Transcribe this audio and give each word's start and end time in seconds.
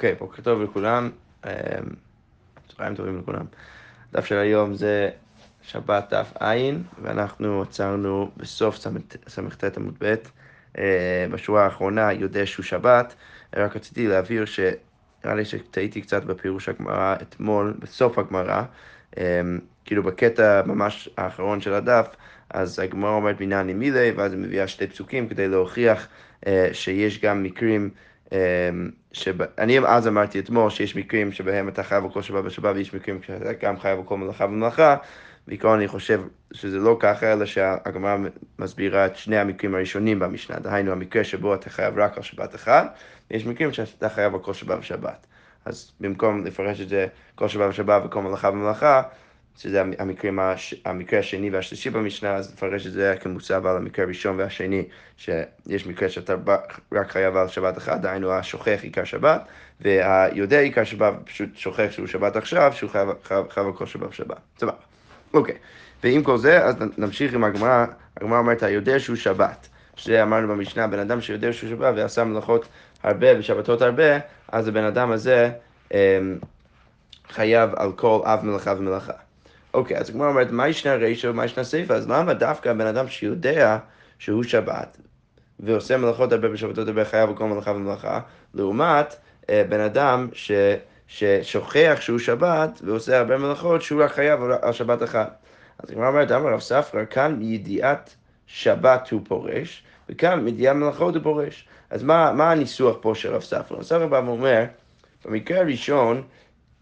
אוקיי, 0.00 0.14
בוקר 0.14 0.42
טוב 0.42 0.62
לכולם. 0.62 1.10
אמ, 1.46 1.50
צהריים 2.68 2.94
טובים 2.94 3.18
לכולם. 3.18 3.44
דף 4.12 4.24
של 4.24 4.38
היום 4.38 4.74
זה 4.74 5.10
שבת 5.62 6.12
דף 6.12 6.32
ע', 6.42 6.56
ואנחנו 7.02 7.62
עצרנו 7.62 8.30
בסוף 8.36 8.76
ס"ט 8.76 9.76
עמוד 9.76 9.94
ב', 10.00 10.14
אה, 10.78 11.26
בשורה 11.30 11.64
האחרונה, 11.64 12.12
יודע 12.12 12.46
שהוא 12.46 12.64
שבת. 12.64 13.14
רק 13.56 13.76
רציתי 13.76 14.06
להבהיר 14.06 14.44
שנראה 14.44 15.34
לי 15.34 15.44
שטעיתי 15.44 16.00
קצת 16.00 16.24
בפירוש 16.24 16.68
הגמרא 16.68 17.16
אתמול, 17.22 17.74
בסוף 17.78 18.18
הגמרא, 18.18 18.62
אמ, 19.18 19.22
כאילו 19.84 20.02
בקטע 20.02 20.62
ממש 20.66 21.08
האחרון 21.16 21.60
של 21.60 21.74
הדף, 21.74 22.06
אז 22.50 22.78
הגמרא 22.78 23.10
אומרת 23.10 23.40
מינני 23.40 23.74
מילי, 23.74 24.10
ואז 24.10 24.32
היא 24.32 24.40
מביאה 24.40 24.68
שתי 24.68 24.86
פסוקים 24.86 25.28
כדי 25.28 25.48
להוכיח 25.48 26.08
אה, 26.46 26.68
שיש 26.72 27.20
גם 27.20 27.42
מקרים 27.42 27.90
אמ, 28.32 28.90
שאני 29.12 29.78
אז 29.78 30.08
אמרתי 30.08 30.38
אתמול 30.38 30.70
שיש 30.70 30.96
מקרים 30.96 31.32
שבהם 31.32 31.68
אתה 31.68 31.82
חייב 31.82 32.04
על 32.16 32.22
שבת 32.22 32.44
ושבת 32.44 32.74
ויש 32.74 32.94
מקרים 32.94 33.22
שאתה 33.22 33.52
גם 33.52 33.78
חייב 33.78 33.98
על 34.10 34.16
מלאכה 34.16 34.44
ומלאכה. 34.44 34.96
בעיקרון 35.46 35.78
אני 35.78 35.88
חושב 35.88 36.20
שזה 36.52 36.78
לא 36.78 36.96
ככה, 37.00 37.32
אלא 37.32 37.46
שהגמרא 37.46 38.16
מסבירה 38.58 39.06
את 39.06 39.16
שני 39.16 39.38
המקרים 39.38 39.74
הראשונים 39.74 40.18
במשנה, 40.18 40.58
דהיינו 40.58 40.92
המקרה 40.92 41.24
שבו 41.24 41.54
אתה 41.54 41.70
חייב 41.70 41.98
רק 41.98 42.16
על 42.16 42.22
שבת 42.22 42.54
אחד, 42.54 42.86
ויש 43.30 43.46
מקרים 43.46 43.72
שאתה 43.72 44.08
חייב 44.08 44.34
על 44.34 44.40
כל 44.40 44.54
שבת 44.54 44.78
ושבת. 44.80 45.26
אז 45.64 45.92
במקום 46.00 46.44
לפרש 46.44 46.80
את 46.80 46.88
זה 46.88 47.06
כל 47.34 47.48
שבת 47.48 47.70
ושבת 47.70 48.02
וכל 48.04 48.22
מלאכה 48.22 48.48
ומלאכה, 48.48 49.02
שזה 49.58 49.82
המקרים, 49.98 50.38
המקרה 50.84 51.20
השני 51.20 51.50
והשלישי 51.50 51.90
במשנה, 51.90 52.34
אז 52.34 52.52
נפרש 52.52 52.86
את 52.86 52.92
זה 52.92 53.14
כמוצב 53.20 53.66
על 53.66 53.76
המקרה 53.76 54.04
הראשון 54.04 54.38
והשני, 54.38 54.84
שיש 55.16 55.86
מקרה 55.86 56.08
שאתה 56.08 56.34
רק 56.92 57.10
חייב 57.10 57.36
על 57.36 57.48
שבת 57.48 57.78
אחת, 57.78 58.00
דהיינו 58.00 58.32
השוכח 58.32 58.78
עיקר 58.82 59.04
שבת, 59.04 59.42
והיודע 59.80 60.58
עיקר 60.58 60.84
שבת 60.84 61.14
פשוט 61.24 61.48
שוכח 61.54 61.86
שהוא 61.90 62.06
שבת 62.06 62.36
עכשיו, 62.36 62.72
שהוא 62.74 62.90
חייב, 62.90 63.08
חייב, 63.24 63.48
חייב 63.50 63.66
על 63.66 63.72
כל 63.72 63.86
שבת 63.86 64.08
ושבת. 64.10 64.36
סבבה. 64.58 64.72
אוקיי. 65.34 65.54
ועם 66.04 66.22
כל 66.22 66.38
זה, 66.38 66.64
אז 66.64 66.74
נמשיך 66.98 67.34
עם 67.34 67.44
הגמרא, 67.44 67.86
הגמרא 68.16 68.38
אומרת, 68.38 68.62
היודע 68.62 68.98
שהוא 68.98 69.16
שבת. 69.16 69.68
שזה 69.96 70.22
אמרנו 70.22 70.48
במשנה, 70.48 70.86
בן 70.86 70.98
אדם 70.98 71.20
שיודע 71.20 71.52
שהוא 71.52 71.70
שבת 71.70 71.94
ועשה 71.96 72.24
מלאכות 72.24 72.68
הרבה 73.02 73.38
ושבתות 73.38 73.82
הרבה, 73.82 74.18
אז 74.48 74.68
הבן 74.68 74.84
אדם 74.84 75.10
הזה 75.10 75.50
אמ, 75.94 76.38
חייב 77.28 77.70
על 77.76 77.92
כל 77.92 78.20
אב 78.24 78.44
מלאכה 78.44 78.74
ומלאכה. 78.78 79.12
אוקיי, 79.74 79.98
אז 79.98 80.10
הגמרא 80.10 80.28
אומרת, 80.28 80.50
מה 80.50 80.68
ישנה 80.68 80.94
רישא 80.94 81.26
ומה 81.26 81.44
ישנה 81.44 81.64
סיפא? 81.64 81.92
אז 81.92 82.08
למה 82.08 82.34
דווקא 82.34 82.68
הבן 82.68 82.86
אדם 82.86 83.08
שיודע 83.08 83.78
שהוא 84.18 84.42
שבת, 84.42 84.96
ועושה 85.60 85.96
מלאכות 85.96 86.32
הרבה 86.32 86.48
בשבתות 86.48 86.88
הרבה 86.88 87.04
חייב 87.04 87.30
וכל 87.30 87.44
מלאכה 87.44 87.70
ומלאכה, 87.70 88.20
לעומת 88.54 89.16
אה, 89.50 89.64
בן 89.68 89.80
אדם 89.80 90.28
ש, 90.32 90.52
ששוכח 91.08 91.98
שהוא 92.00 92.18
שבת 92.18 92.80
ועושה 92.84 93.18
הרבה 93.18 93.38
מלאכות 93.38 93.82
שהוא 93.82 94.02
רק 94.02 94.12
חייב 94.12 94.40
על 94.62 94.72
שבת 94.72 95.02
אחת. 95.02 95.36
אז 95.78 95.90
הגמרא 95.90 96.08
אומרת, 96.08 96.32
אמר 96.32 96.52
רב 96.52 96.60
ספרא, 96.60 97.04
כאן 97.04 97.34
מידיעת 97.38 98.14
שבת 98.46 99.10
הוא 99.10 99.20
פורש, 99.28 99.82
וכאן 100.08 100.40
מידיעת 100.40 100.76
מלאכות 100.76 101.14
הוא 101.14 101.22
פורש. 101.22 101.68
אז 101.90 102.02
מה, 102.02 102.32
מה 102.32 102.50
הניסוח 102.50 102.96
פה 103.00 103.14
של 103.14 103.34
רב 103.34 103.42
ספרא? 103.42 103.76
רב 103.76 103.82
ספרא 103.82 104.06
בא 104.06 104.22
ואומר, 104.26 104.64
במקרה 105.24 105.58
הראשון, 105.58 106.22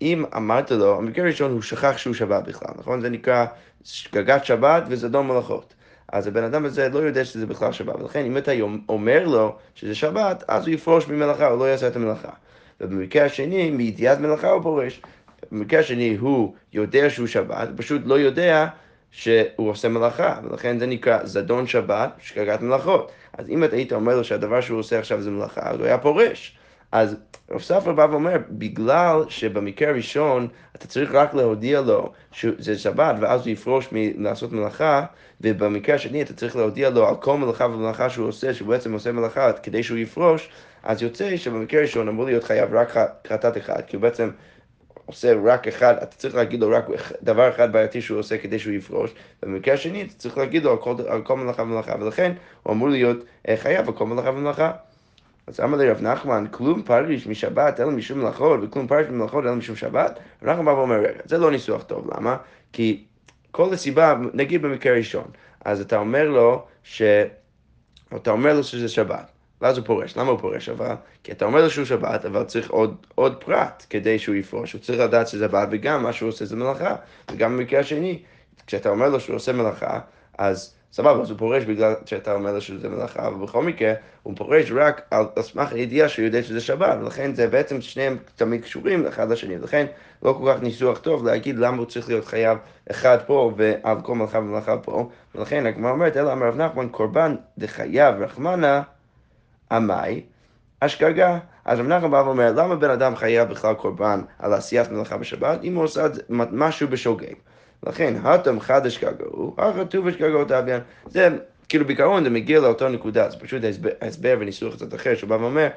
אם 0.03 0.25
אמרת 0.37 0.71
לו, 0.71 0.99
המקרה 0.99 1.25
הראשון 1.25 1.53
הוא 1.53 1.63
שכח 1.63 1.99
שהוא 1.99 2.15
שבת 2.15 2.45
בכלל, 2.45 2.71
נכון? 2.79 3.01
זה 3.01 3.11
נקרא 3.11 3.47
שגגת 3.85 4.45
שבת 4.45 4.83
וזדון 4.89 5.27
מלאכות. 5.27 5.75
אז 6.13 6.27
הבן 6.27 6.45
אדם 6.45 6.65
הזה 6.65 6.89
לא 6.89 6.99
יודע 6.99 7.25
שזה 7.25 7.47
בכלל 7.47 7.73
שבת, 7.73 8.01
ולכן 8.01 8.25
אם 8.25 8.37
אתה 8.37 8.53
אומר 8.89 9.25
לו 9.25 9.57
שזה 9.75 9.95
שבת, 9.95 10.45
אז 10.49 10.67
הוא 10.67 10.75
יפרוש 10.75 11.09
ממלאכה, 11.09 11.47
הוא 11.47 11.59
לא 11.59 11.65
יעשה 11.65 11.89
את 11.89 11.97
המלאכה. 11.97 12.31
ובמקרה 12.81 13.25
השני, 13.25 13.71
מידיעת 13.71 14.19
מלאכה 14.19 14.51
הוא 14.51 14.63
פורש. 14.63 15.01
במקרה 15.53 15.81
השני 15.81 16.17
הוא 16.17 16.55
יודע 16.73 17.11
שהוא 17.11 17.27
שבת, 17.27 17.69
פשוט 17.77 18.03
לא 18.05 18.19
יודע 18.19 18.67
שהוא 19.11 19.71
עושה 19.71 19.89
מלאכה, 19.89 20.41
ולכן 20.45 20.79
זה 20.79 20.87
נקרא 20.87 21.25
זדון 21.25 21.67
שבת, 21.67 22.11
שגגת 22.19 22.61
מלאכות. 22.61 23.13
אז 23.39 23.51
אם 23.51 23.65
אתה 23.65 23.77
היית 23.77 23.93
אומר 23.93 24.17
לו 24.17 24.25
שהדבר 24.25 24.61
שהוא 24.61 24.79
עושה 24.79 24.99
עכשיו 24.99 25.23
זה 25.23 25.31
מלאכה, 25.31 25.61
אז 25.71 25.79
הוא 25.79 25.87
היה 25.87 25.99
פורש. 25.99 26.58
אז 26.93 27.17
רב 27.51 27.61
ספר 27.61 27.93
בא 27.93 28.07
ואומר, 28.11 28.37
בגלל 28.51 29.25
שבמקרה 29.29 29.89
הראשון 29.89 30.49
אתה 30.77 30.87
צריך 30.87 31.11
רק 31.13 31.35
להודיע 31.35 31.81
לו 31.81 32.13
שזה 32.33 32.79
שבת 32.79 33.15
ואז 33.21 33.41
הוא 33.41 33.49
יפרוש 33.49 33.89
מלעשות 33.93 34.53
מלאכה, 34.53 35.05
ובמקרה 35.41 35.95
השני 35.95 36.23
אתה 36.23 36.35
צריך 36.35 36.57
להודיע 36.57 36.91
לו 36.91 37.09
על 37.09 37.17
כל 37.17 37.37
מלאכה 37.37 37.67
ומלאכה 37.67 38.11
שהוא 38.11 38.29
עושה, 38.29 38.55
שהוא 38.55 38.69
בעצם 38.69 38.93
עושה 38.93 39.13
מלאכה 39.13 39.53
כדי 39.53 39.83
שהוא 39.83 39.99
יפרוש, 39.99 40.49
אז 40.83 41.03
יוצא 41.03 41.37
שבמקרה 41.37 41.81
הראשון 41.81 42.09
אמור 42.09 42.25
להיות 42.25 42.45
חייב 42.45 42.75
רק 42.75 42.95
חטאת 43.29 43.57
אחד, 43.57 43.81
כי 43.87 43.97
הוא 43.97 44.03
בעצם 44.03 44.31
עושה 45.07 45.35
רק 45.45 45.69
אחד, 45.69 45.95
אתה 45.97 46.17
צריך 46.17 46.35
להגיד 46.35 46.61
לו 46.61 46.71
רק 46.71 46.87
דבר 47.23 47.49
אחד 47.49 47.73
בעייתי 47.73 48.01
שהוא 48.01 48.19
עושה 48.19 48.39
כדי 48.39 48.59
שהוא 48.59 48.73
יפרוש, 48.73 49.15
ובמקרה 49.43 49.75
השני 49.75 50.03
אתה 50.03 50.15
צריך 50.15 50.39
להגיד 50.39 50.65
לו 50.65 50.71
על 50.71 50.79
כל, 50.79 50.95
על 51.09 51.23
כל 51.23 51.37
מלאכה 51.37 51.63
ומלאכה, 51.63 51.95
ולכן 52.01 52.33
הוא 52.63 52.73
אמור 52.73 52.89
להיות 52.89 53.17
אה, 53.49 53.57
חייב 53.57 53.89
על 53.89 53.95
כל 53.95 54.07
מלאכה 54.07 54.31
ומלאכה. 54.31 54.73
אז 55.49 55.61
אמר 55.61 55.79
לי 55.79 55.91
רב 55.91 56.01
נחמן, 56.03 56.45
כלום 56.51 56.83
פריש 56.83 57.27
משבת 57.27 57.81
אלא 57.81 57.91
משום 57.91 58.19
מלאכות, 58.19 58.61
וכלום 58.63 58.87
פריש 58.87 59.07
ממלאכות 59.07 59.45
אלא 59.45 59.55
משום 59.55 59.77
שבת? 59.77 60.19
רב 60.43 60.65
בא 60.65 60.71
ואומר, 60.71 60.97
רגע, 60.97 61.21
זה 61.25 61.39
לא 61.39 61.51
ניסוח 61.51 61.83
טוב, 61.83 62.11
למה? 62.15 62.37
כי 62.73 63.05
כל 63.51 63.73
הסיבה, 63.73 64.15
נגיד 64.35 64.63
במקרה 64.63 64.97
ראשון, 64.97 65.25
אז 65.65 65.81
אתה 65.81 65.97
אומר 65.97 66.29
לו 66.29 66.67
ש... 66.83 67.03
אתה 68.17 68.31
אומר 68.31 68.55
לו 68.55 68.65
שזה 68.65 68.89
שבת, 68.89 69.31
ואז 69.61 69.79
הוא 69.79 69.87
פורש. 69.87 70.17
למה 70.17 70.31
הוא 70.31 70.39
פורש 70.39 70.69
אבל? 70.69 70.95
כי 71.25 71.33
אתה 71.33 71.45
אומר 71.45 71.63
לו 71.63 71.71
שהוא 71.71 71.85
שבת, 71.85 72.25
אבל 72.25 72.45
צריך 72.45 72.71
עוד, 72.71 73.07
עוד 73.15 73.45
פרט 73.45 73.87
כדי 73.91 74.19
שהוא 74.19 74.35
יפרוש. 74.35 74.73
הוא 74.73 74.81
צריך 74.81 75.01
לדעת 75.01 75.29
שזה 75.29 75.45
שבת, 75.45 75.69
וגם 75.71 76.03
מה 76.03 76.13
שהוא 76.13 76.29
עושה 76.29 76.45
זה 76.45 76.57
מלאכה. 76.57 76.97
וגם 77.31 77.57
במקרה 77.57 77.81
השני, 77.81 78.23
כשאתה 78.67 78.89
אומר 78.89 79.09
לו 79.09 79.21
שהוא 79.21 79.37
עושה 79.37 79.53
מלאכה, 79.53 80.01
אז... 80.39 80.78
סבבה, 80.99 81.23
אז 81.23 81.31
הוא 81.31 81.39
פורש 81.39 81.65
בגלל 81.65 81.95
שאתה 82.07 82.33
אומר 82.33 82.53
לו 82.53 82.61
שזה 82.61 82.89
מלאכה, 82.89 83.27
אבל 83.27 83.47
בכל 83.47 83.63
מקרה, 83.63 83.93
הוא 84.23 84.37
פורש 84.37 84.73
רק 84.73 85.03
על, 85.11 85.25
סמך 85.41 85.73
הידיעה 85.73 86.09
שהוא 86.09 86.25
יודע 86.25 86.43
שזה 86.43 86.61
שבת, 86.61 86.99
ולכן 87.01 87.35
זה 87.35 87.49
בעצם 87.49 87.81
שניהם 87.81 88.17
תמיד 88.37 88.63
קשורים 88.63 89.07
אחד 89.07 89.31
לשני, 89.31 89.59
ולכן 89.59 89.87
לא 90.23 90.33
כל 90.33 90.53
כך 90.53 90.63
ניסוח 90.63 90.99
טוב 90.99 91.27
להגיד 91.27 91.59
למה 91.59 91.77
הוא 91.77 91.87
צריך 91.87 92.09
להיות 92.09 92.25
חייב 92.25 92.59
אחד 92.91 93.19
פה 93.27 93.53
ועל 93.57 94.01
כל 94.01 94.15
מלאכה 94.15 94.39
ומלאכה 94.39 94.77
פה, 94.77 95.09
ולכן 95.35 95.67
הגמרא 95.67 95.91
אומרת, 95.91 96.17
אלא 96.17 96.33
אמר 96.33 96.47
רב 96.47 96.57
נחמן, 96.57 96.89
קורבן 96.89 97.37
דחייב 97.59 98.15
רחמנה, 98.23 98.83
עמי, 99.71 100.23
השגגה. 100.83 101.39
אז 101.65 101.81
רב 101.81 101.87
נחמן 101.87 102.11
בא 102.11 102.23
ואומר, 102.27 102.53
למה 102.57 102.77
בן 102.77 102.91
אדם 102.91 103.17
חייב 103.17 103.49
בכלל 103.49 103.75
קורבן 103.75 104.21
על 104.39 104.55
עשיית 104.55 104.91
מלאכה 104.91 105.17
בשבת, 105.17 105.65
אם 105.65 105.75
הוא 105.75 105.85
עושה 105.85 106.07
משהו 106.53 106.89
בשוגג? 106.89 107.35
לכן, 107.87 108.15
הטם 108.23 108.61
חדש 108.61 108.99
כגאו, 108.99 109.55
החטוב 109.59 110.07
אשגגו 110.09 110.45
תביאן. 110.45 110.81
זה, 111.07 111.29
כאילו 111.69 111.87
בעיקרון 111.87 112.25
זה 112.25 112.31
מגיע 112.31 112.61
לאותו 112.61 112.89
נקודה, 112.89 113.31
זה 113.31 113.37
פשוט 113.39 113.63
הסבר 114.03 114.37
וניסוח 114.41 114.75
קצת 114.75 114.95
אחר, 114.95 115.15
שהוא 115.15 115.31
בא 115.31 115.35
ואומר, 115.35 115.69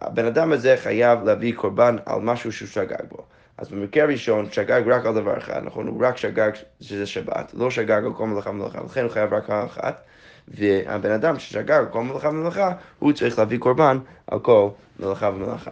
הבן 0.00 0.24
אדם 0.26 0.52
הזה 0.52 0.74
חייב 0.76 1.24
להביא 1.24 1.54
קורבן 1.54 1.96
על 2.06 2.20
משהו 2.20 2.52
שהוא 2.52 2.68
שגג 2.68 3.04
בו. 3.08 3.24
אז 3.58 3.68
במקרה 3.68 4.02
הראשון, 4.02 4.50
שגג 4.50 4.82
רק 4.86 5.06
על 5.06 5.14
דבר 5.14 5.38
אחד, 5.38 5.62
נכון? 5.64 5.86
הוא 5.86 6.06
רק 6.06 6.16
שגג 6.16 6.50
שזה 6.80 7.06
שבת, 7.06 7.52
לא 7.54 7.70
שגג 7.70 8.04
על 8.04 8.12
כל 8.14 8.26
מלאכה 8.26 8.50
ומלאכה, 8.50 8.80
לכן 8.84 9.02
הוא 9.02 9.10
חייב 9.10 9.32
רק 9.34 9.50
על 9.50 9.64
אחת. 9.64 10.02
והבן 10.48 11.10
אדם 11.10 11.38
ששגג 11.38 11.70
על 11.70 11.86
כל 11.86 12.02
מלאכה 12.02 12.28
ומלאכה, 12.28 12.72
הוא 12.98 13.12
צריך 13.12 13.38
להביא 13.38 13.58
קורבן 13.58 13.98
על 14.26 14.38
כל 14.38 14.68
מלאכה 14.98 15.30
ומלאכה. 15.34 15.70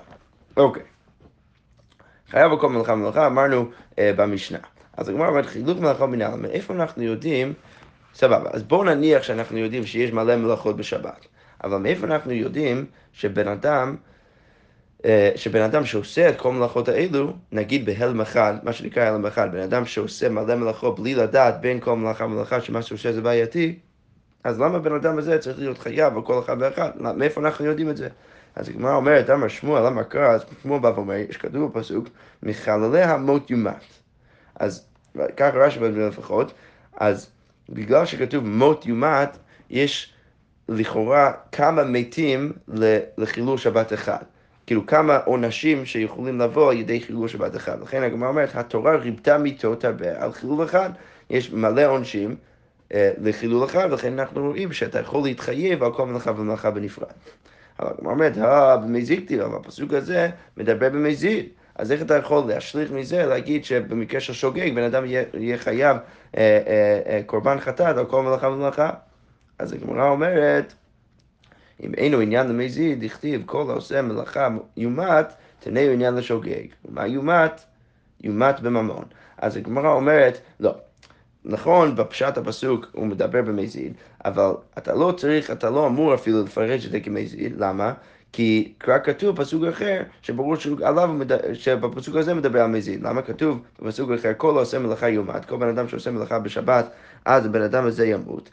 אוקיי. 0.57 0.83
חייב 2.31 2.53
על 2.53 2.61
כל 2.61 2.69
מלאכה 2.69 2.93
ומלאכה, 2.93 3.27
אמרנו 3.27 3.71
אה, 3.99 4.13
במשנה. 4.17 4.59
אז 4.97 5.09
הגמרא 5.09 5.29
אומרת 5.29 5.47
חילוק 5.47 5.79
מלאכה 5.79 6.07
מנהל, 6.07 6.41
מאיפה 6.41 6.75
אנחנו 6.75 7.03
יודעים, 7.03 7.53
סבבה, 8.15 8.51
אז 8.53 8.63
בואו 8.63 8.85
נניח 8.85 9.23
שאנחנו 9.23 9.59
יודעים 9.59 9.87
שיש 9.87 10.13
מלא 10.13 10.37
מלאכות 10.37 10.77
בשבת, 10.77 11.27
אבל 11.65 11.77
מאיפה 11.77 12.07
אנחנו 12.07 12.33
יודעים 12.33 12.85
שבן 13.13 13.49
אדם, 13.49 13.97
אה, 15.05 15.31
שבן 15.37 15.63
אדם 15.63 15.85
שעושה 15.85 16.29
את 16.29 16.41
כל 16.41 16.49
המלאכות 16.49 16.89
האלו, 16.89 17.33
נגיד 17.53 17.87
בהלם 17.87 18.21
אחד, 18.21 18.55
מה 18.63 18.73
שנקרא 18.73 19.03
הלם 19.03 19.27
אחד, 19.27 19.53
בן 19.53 19.61
אדם 19.61 19.87
שעושה 19.87 20.29
מלא 20.29 20.55
מלאכות 20.55 21.01
בלי 21.01 21.15
לדעת 21.15 21.61
בין 21.61 21.81
כל 21.81 21.97
מלאכה 21.97 22.25
ומלאכה 22.25 22.61
שמה 22.61 22.83
שהוא 22.83 22.97
עושה 22.97 23.13
זה 23.13 23.21
בעייתי, 23.21 23.79
אז 24.45 24.61
למה 24.61 24.79
בן 24.79 24.95
אדם 24.95 25.19
הזה 25.19 25.39
צריך 25.39 25.59
להיות 25.59 25.79
חייב 25.79 26.17
על 26.17 26.23
כל 26.23 26.39
אחד 26.39 26.57
ואחד? 26.61 26.91
מאיפה 27.17 27.41
אנחנו 27.41 27.65
יודעים 27.65 27.91
את 27.91 27.97
זה? 27.97 28.09
אז 28.55 28.69
הגמרא 28.69 28.95
אומרת, 28.95 29.31
אמר 29.31 29.49
שמואל, 29.49 29.87
למה 29.87 30.05
קרא, 30.05 30.29
אז 30.29 30.45
שמואל 30.63 30.81
בא 30.81 30.93
ואומר, 30.95 31.15
יש 31.15 31.37
כתוב 31.37 31.73
בפסוק, 31.73 32.09
מחללי 32.43 33.03
המות 33.03 33.51
יומת. 33.51 34.04
אז 34.57 34.87
רש"י 35.41 35.79
במילה 35.79 36.09
לפחות, 36.09 36.53
אז 36.97 37.31
בגלל 37.69 38.07
שכתוב 38.07 38.47
מות 38.47 38.87
יומת, 38.87 39.39
יש 39.71 40.15
לכאורה 40.69 41.33
כמה 41.53 41.85
מתים 41.85 42.53
לחילול 43.19 43.59
שבת 43.59 43.93
אחד. 43.93 44.23
כאילו 44.67 44.87
כמה 44.87 45.17
עונשים 45.17 45.87
שיכולים 45.87 46.41
לבוא 46.41 46.71
על 46.71 46.79
ידי 46.79 47.01
חילול 47.01 47.29
שבת 47.29 47.57
אחד. 47.57 47.83
לכן 47.83 48.03
הגמרא 48.03 48.29
אומרת, 48.29 48.55
התורה 48.55 48.97
ריבתה 48.97 49.39
מיתות 49.39 49.85
הרבה 49.85 50.23
על 50.23 50.33
חילול 50.33 50.65
אחד, 50.65 50.91
יש 51.31 51.53
מלא 51.53 51.87
עונשים 51.87 52.37
אה, 52.95 53.11
לחילול 53.21 53.65
אחד, 53.65 53.89
ולכן 53.91 54.19
אנחנו 54.19 54.47
רואים 54.47 54.73
שאתה 54.73 55.01
יכול 55.01 55.23
להתחייב 55.23 55.83
על 55.83 55.93
כל 55.93 56.07
מלאכה 56.07 56.31
ומלאכה 56.37 56.71
בנפרד. 56.71 57.09
אבל 57.81 57.91
הגמרא 57.99 58.13
אומרת, 58.13 58.39
אה, 58.39 58.77
כתיב, 59.17 59.41
אבל 59.41 59.57
הפסוק 59.57 59.93
הזה 59.93 60.29
מדבר 60.57 60.89
במזיד. 60.89 61.47
אז 61.75 61.93
איך 61.93 62.03
אתה 62.03 62.17
יכול 62.17 62.45
להשליך 62.49 62.91
מזה, 62.91 63.27
להגיד 63.27 63.65
שבמקרה 63.65 64.21
של 64.21 64.33
שוגג, 64.33 64.75
בן 64.75 64.83
אדם 64.83 65.05
יהיה, 65.05 65.23
יהיה 65.35 65.59
חייב 65.59 65.97
אה, 66.37 66.61
אה, 66.67 67.01
אה, 67.07 67.21
קורבן 67.27 67.61
חטאת 67.61 67.97
על 67.97 68.05
כל 68.05 68.23
מלאכה 68.23 68.49
ומלאכה? 68.49 68.91
אז 69.59 69.73
הגמרא 69.73 70.09
אומרת, 70.09 70.75
אם 71.83 71.95
אינו 71.95 72.21
עניין 72.21 72.49
למזיד, 72.49 73.05
דכתיב 73.05 73.43
כל 73.47 73.71
העושה 73.71 74.03
מלאכה 74.03 74.49
יומת, 74.77 75.33
תנאו 75.61 75.91
עניין 75.93 76.15
לשוגג. 76.15 76.67
מה 76.89 77.07
יומת? 77.07 77.61
יומת 78.21 78.61
בממון. 78.61 79.05
אז 79.39 79.57
הגמרא 79.57 79.93
אומרת, 79.93 80.39
לא. 80.61 80.75
נכון, 81.45 81.97
בפשט 81.97 82.39
הפסוק 82.39 82.87
הוא 82.93 83.07
מדבר 83.07 83.43
במזיד, 83.43 83.93
אבל 84.25 84.51
אתה 84.79 84.95
לא 84.95 85.15
צריך, 85.17 85.51
אתה 85.51 85.71
לא 85.71 85.87
אמור 85.87 86.15
אפילו 86.15 86.45
לפרש 86.45 86.87
את 86.87 86.91
זה 86.91 87.01
כמזיד, 87.01 87.53
למה? 87.59 87.93
כי 88.37 88.73
כבר 88.81 88.99
כתוב 88.99 89.37
בפסוק 89.37 89.65
אחר, 89.65 90.03
שברור 90.23 90.57
שעליו, 90.57 91.11
שבפסוק 91.53 92.17
הזה 92.17 92.35
מדבר 92.35 92.61
על 92.61 92.71
מזיד. 92.71 93.03
למה 93.03 93.23
כתוב 93.23 93.63
בפסוק 93.83 94.11
אחר, 94.11 94.33
כל 94.37 94.57
העושה 94.57 94.79
מלאכה 94.79 95.09
יומת, 95.09 95.45
כל 95.45 95.57
בן 95.57 95.69
אדם 95.69 95.89
שעושה 95.89 96.11
מלאכה 96.11 96.39
בשבת, 96.39 96.91
אז 97.25 97.47
הבן 97.47 97.63
אדם 97.63 97.87
הזה 97.87 98.07
ימות. 98.07 98.51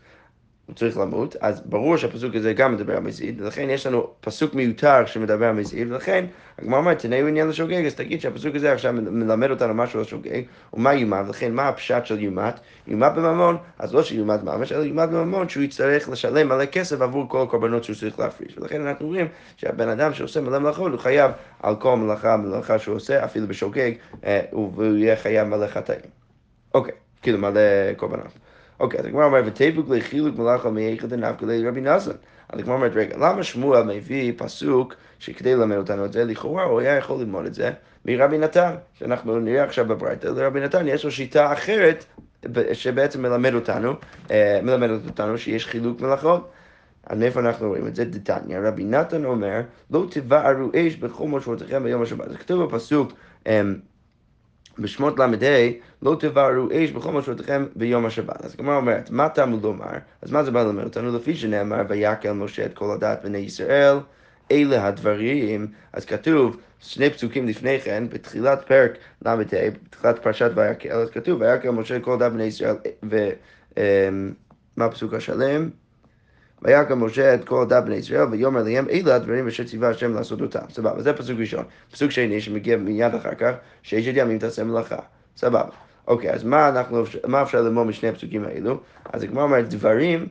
הוא 0.72 0.78
צריך 0.78 0.98
למות, 0.98 1.36
אז 1.42 1.62
ברור 1.66 1.98
שהפסוק 1.98 2.36
הזה 2.36 2.54
גם 2.54 2.74
מדבר 2.74 2.98
על 2.98 3.04
מזיד, 3.04 3.42
ולכן 3.42 3.70
יש 3.70 3.88
לנו 3.88 4.08
פסוק 4.22 4.54
מיותר 4.54 5.06
שמדבר 5.06 5.46
על 5.46 5.56
מזיד, 5.56 5.92
ולכן 5.92 6.26
הגמרא 6.60 6.80
אומרת, 6.80 7.00
תנאו 7.00 7.28
עניין 7.28 7.48
לשוגג, 7.48 7.86
אז 7.86 7.96
תגיד 7.96 8.22
שהפסוק 8.22 8.56
הזה 8.56 8.74
עכשיו 8.74 8.94
מלמד 8.94 9.50
אותנו 9.50 9.74
משהו 9.74 10.00
על 10.00 10.06
שוגג, 10.06 10.42
ומה 10.74 10.94
יומת, 10.94 11.26
ולכן 11.28 11.54
מה 11.54 11.68
הפשט 11.68 12.06
של 12.06 12.20
יומת? 12.20 12.60
יומת 12.88 13.14
בממון, 13.14 13.58
אז 13.80 13.94
לא 13.94 14.04
שיומת 14.04 14.44
ממש, 14.44 14.72
אלא 14.72 14.84
יומת 14.84 15.10
בממון 15.10 15.50
שהוא 15.50 15.64
יצטרך 15.64 16.10
לשלם 16.10 16.50
מלא 16.50 16.66
כסף 16.66 17.02
עבור 17.02 17.30
כל 17.30 17.42
הקורבנות 17.42 17.84
שהוא 17.84 17.96
צריך 17.96 18.20
להפריש, 18.20 18.58
ולכן 18.58 18.88
אנחנו 18.88 19.08
רואים 19.08 19.28
שהבן 19.58 19.90
אדם 19.90 20.14
שעושה 20.14 20.42
מלא 20.42 20.60
מלאכות, 20.60 20.92
הוא 20.92 21.00
חייב 21.00 21.32
על 21.60 21.76
כל 21.76 21.96
מלאכה, 21.98 22.38
מלאכה 22.38 22.80
שהוא 22.80 22.96
עושה, 22.96 23.26
אפילו 23.26 23.48
בשוגג, 23.48 23.92
אה, 24.26 24.42
והוא 24.52 24.96
יהיה 24.96 25.16
חייב 25.16 25.48
מלא 25.48 25.68
חטאים. 25.68 26.00
אוקיי, 26.74 26.94
כאילו 27.22 27.38
מלא 27.38 27.62
קורבנות. 27.98 28.51
אוקיי, 28.82 29.00
אז 29.00 29.06
הגמרא 29.06 29.26
אומרת, 29.26 29.44
ותיבוק 29.48 29.90
לחילוק 29.90 30.38
מלאכה 30.38 30.70
מאיכא 30.70 31.08
דנפקא 31.08 31.46
לרבי 31.46 31.82
נזן. 31.82 32.12
אז 32.50 32.60
הגמרא 32.60 32.76
אומרת, 32.76 32.92
רגע, 32.96 33.18
למה 33.18 33.44
שמואל 33.44 33.84
מביא 33.84 34.34
פסוק 34.38 34.96
שכדי 35.20 35.56
ללמד 35.56 35.78
אותנו 35.78 36.06
את 36.06 36.14
זה, 36.14 36.26
לכאורה 36.26 36.64
הוא 36.64 36.80
היה 36.80 36.98
יכול 36.98 37.20
ללמוד 37.20 37.46
את 37.46 37.54
זה 37.54 37.72
מרבי 38.06 38.38
נתן, 38.38 38.76
שאנחנו 38.94 39.40
נראה 39.40 39.64
עכשיו 39.64 39.86
בברייתא, 39.86 40.28
לרבי 40.28 40.60
נתן 40.60 40.88
יש 40.88 41.06
לו 41.06 41.12
שיטה 41.12 41.54
אחרת 41.54 42.06
שבעצם 42.74 43.22
מלמד 43.22 43.54
אותנו, 43.54 43.94
אה, 44.32 44.60
מלמדת 44.64 45.06
אותנו 45.06 45.38
שיש 45.38 45.68
חילוק 45.68 46.02
מלאכות. 46.02 46.52
אז 47.08 47.20
מאיפה 47.20 47.40
אנחנו 47.40 47.68
רואים 47.68 47.88
את 47.88 47.96
זה? 47.96 48.06
דתניא, 48.06 48.60
רבי 48.60 48.84
נתן 48.84 49.26
אומר, 49.26 49.62
לא 49.92 50.06
תבערו 50.10 50.70
אש 50.76 50.96
בכל 50.96 51.28
מושבותיכם 51.28 51.84
ביום 51.84 52.02
השבת. 52.02 52.30
זה 52.30 52.38
כתוב 52.38 52.64
בפסוק, 52.64 53.14
אמ, 53.48 53.76
בשמות 54.80 55.20
ל"ה, 55.20 55.70
לא 56.02 56.16
תבערו 56.20 56.68
אש 56.72 56.92
בכל 56.92 57.12
משרותיכם 57.12 57.66
ביום 57.76 58.06
השבת. 58.06 58.46
אז 58.46 58.54
הגמרא 58.54 58.76
אומרת, 58.76 59.10
מה 59.10 59.30
תלמוד 59.30 59.64
לומר? 59.64 59.86
אז 60.22 60.32
מה 60.32 60.44
זה 60.44 60.52
בא 60.52 60.64
ללמד 60.64 60.84
אותנו? 60.84 61.16
לפי 61.16 61.36
שנאמר, 61.36 61.82
ויקל 61.90 62.32
משה 62.32 62.66
את 62.66 62.74
כל 62.74 62.92
הדת 62.92 63.20
בני 63.24 63.38
ישראל, 63.38 63.98
אלה 64.52 64.88
הדברים. 64.88 65.68
אז 65.94 66.06
כתוב, 66.06 66.58
שני 66.80 67.10
פסוקים 67.10 67.48
לפני 67.48 67.80
כן, 67.80 68.04
בתחילת 68.10 68.68
פרק 68.68 68.92
ל"ה, 69.26 69.36
בתחילת 69.36 70.20
פרשת 70.20 70.52
ויקל, 70.56 70.92
אז 70.92 71.10
כתוב, 71.10 71.42
ויקל 71.42 71.70
משה 71.70 71.96
את 71.96 72.04
כל 72.04 72.14
הדת 72.14 72.32
בני 72.32 72.44
ישראל, 72.44 72.76
ומה 73.04 74.86
הפסוק 74.86 75.14
השלם? 75.14 75.70
ויקם 76.62 77.04
משה 77.04 77.34
את 77.36 77.46
כל 77.46 77.62
עדת 77.62 77.84
בני 77.84 77.96
ישראל, 77.96 78.28
ויאמר 78.32 78.64
להם, 78.64 78.90
אלה 78.90 79.16
הדברים 79.16 79.48
אשר 79.48 79.64
ציווה 79.64 79.90
השם 79.90 80.14
לעשות 80.14 80.42
אותם. 80.42 80.60
סבבה, 80.70 81.02
זה 81.02 81.14
פסוק 81.14 81.40
ראשון. 81.40 81.66
פסוק 81.92 82.12
שני 82.12 82.42
שמגיע 82.42 82.78
מיד 82.78 83.16
אחר 83.16 83.34
כך, 83.34 83.52
ששת 83.84 84.12
ימים 84.16 84.40
תעשה 84.40 84.64
מלאכה. 84.64 85.00
סבבה. 85.38 85.64
אוקיי, 86.08 86.32
אז 86.32 86.44
מה, 86.44 86.70
אנחנו, 86.70 87.04
מה 87.28 87.42
אפשר 87.42 87.62
ללמוד 87.62 87.88
משני 87.88 88.10
הפסוקים 88.10 88.44
האלו? 88.44 88.80
אז 89.14 89.24
הגמרא 89.24 89.44
אומרת, 89.44 89.70
דברים, 89.70 90.28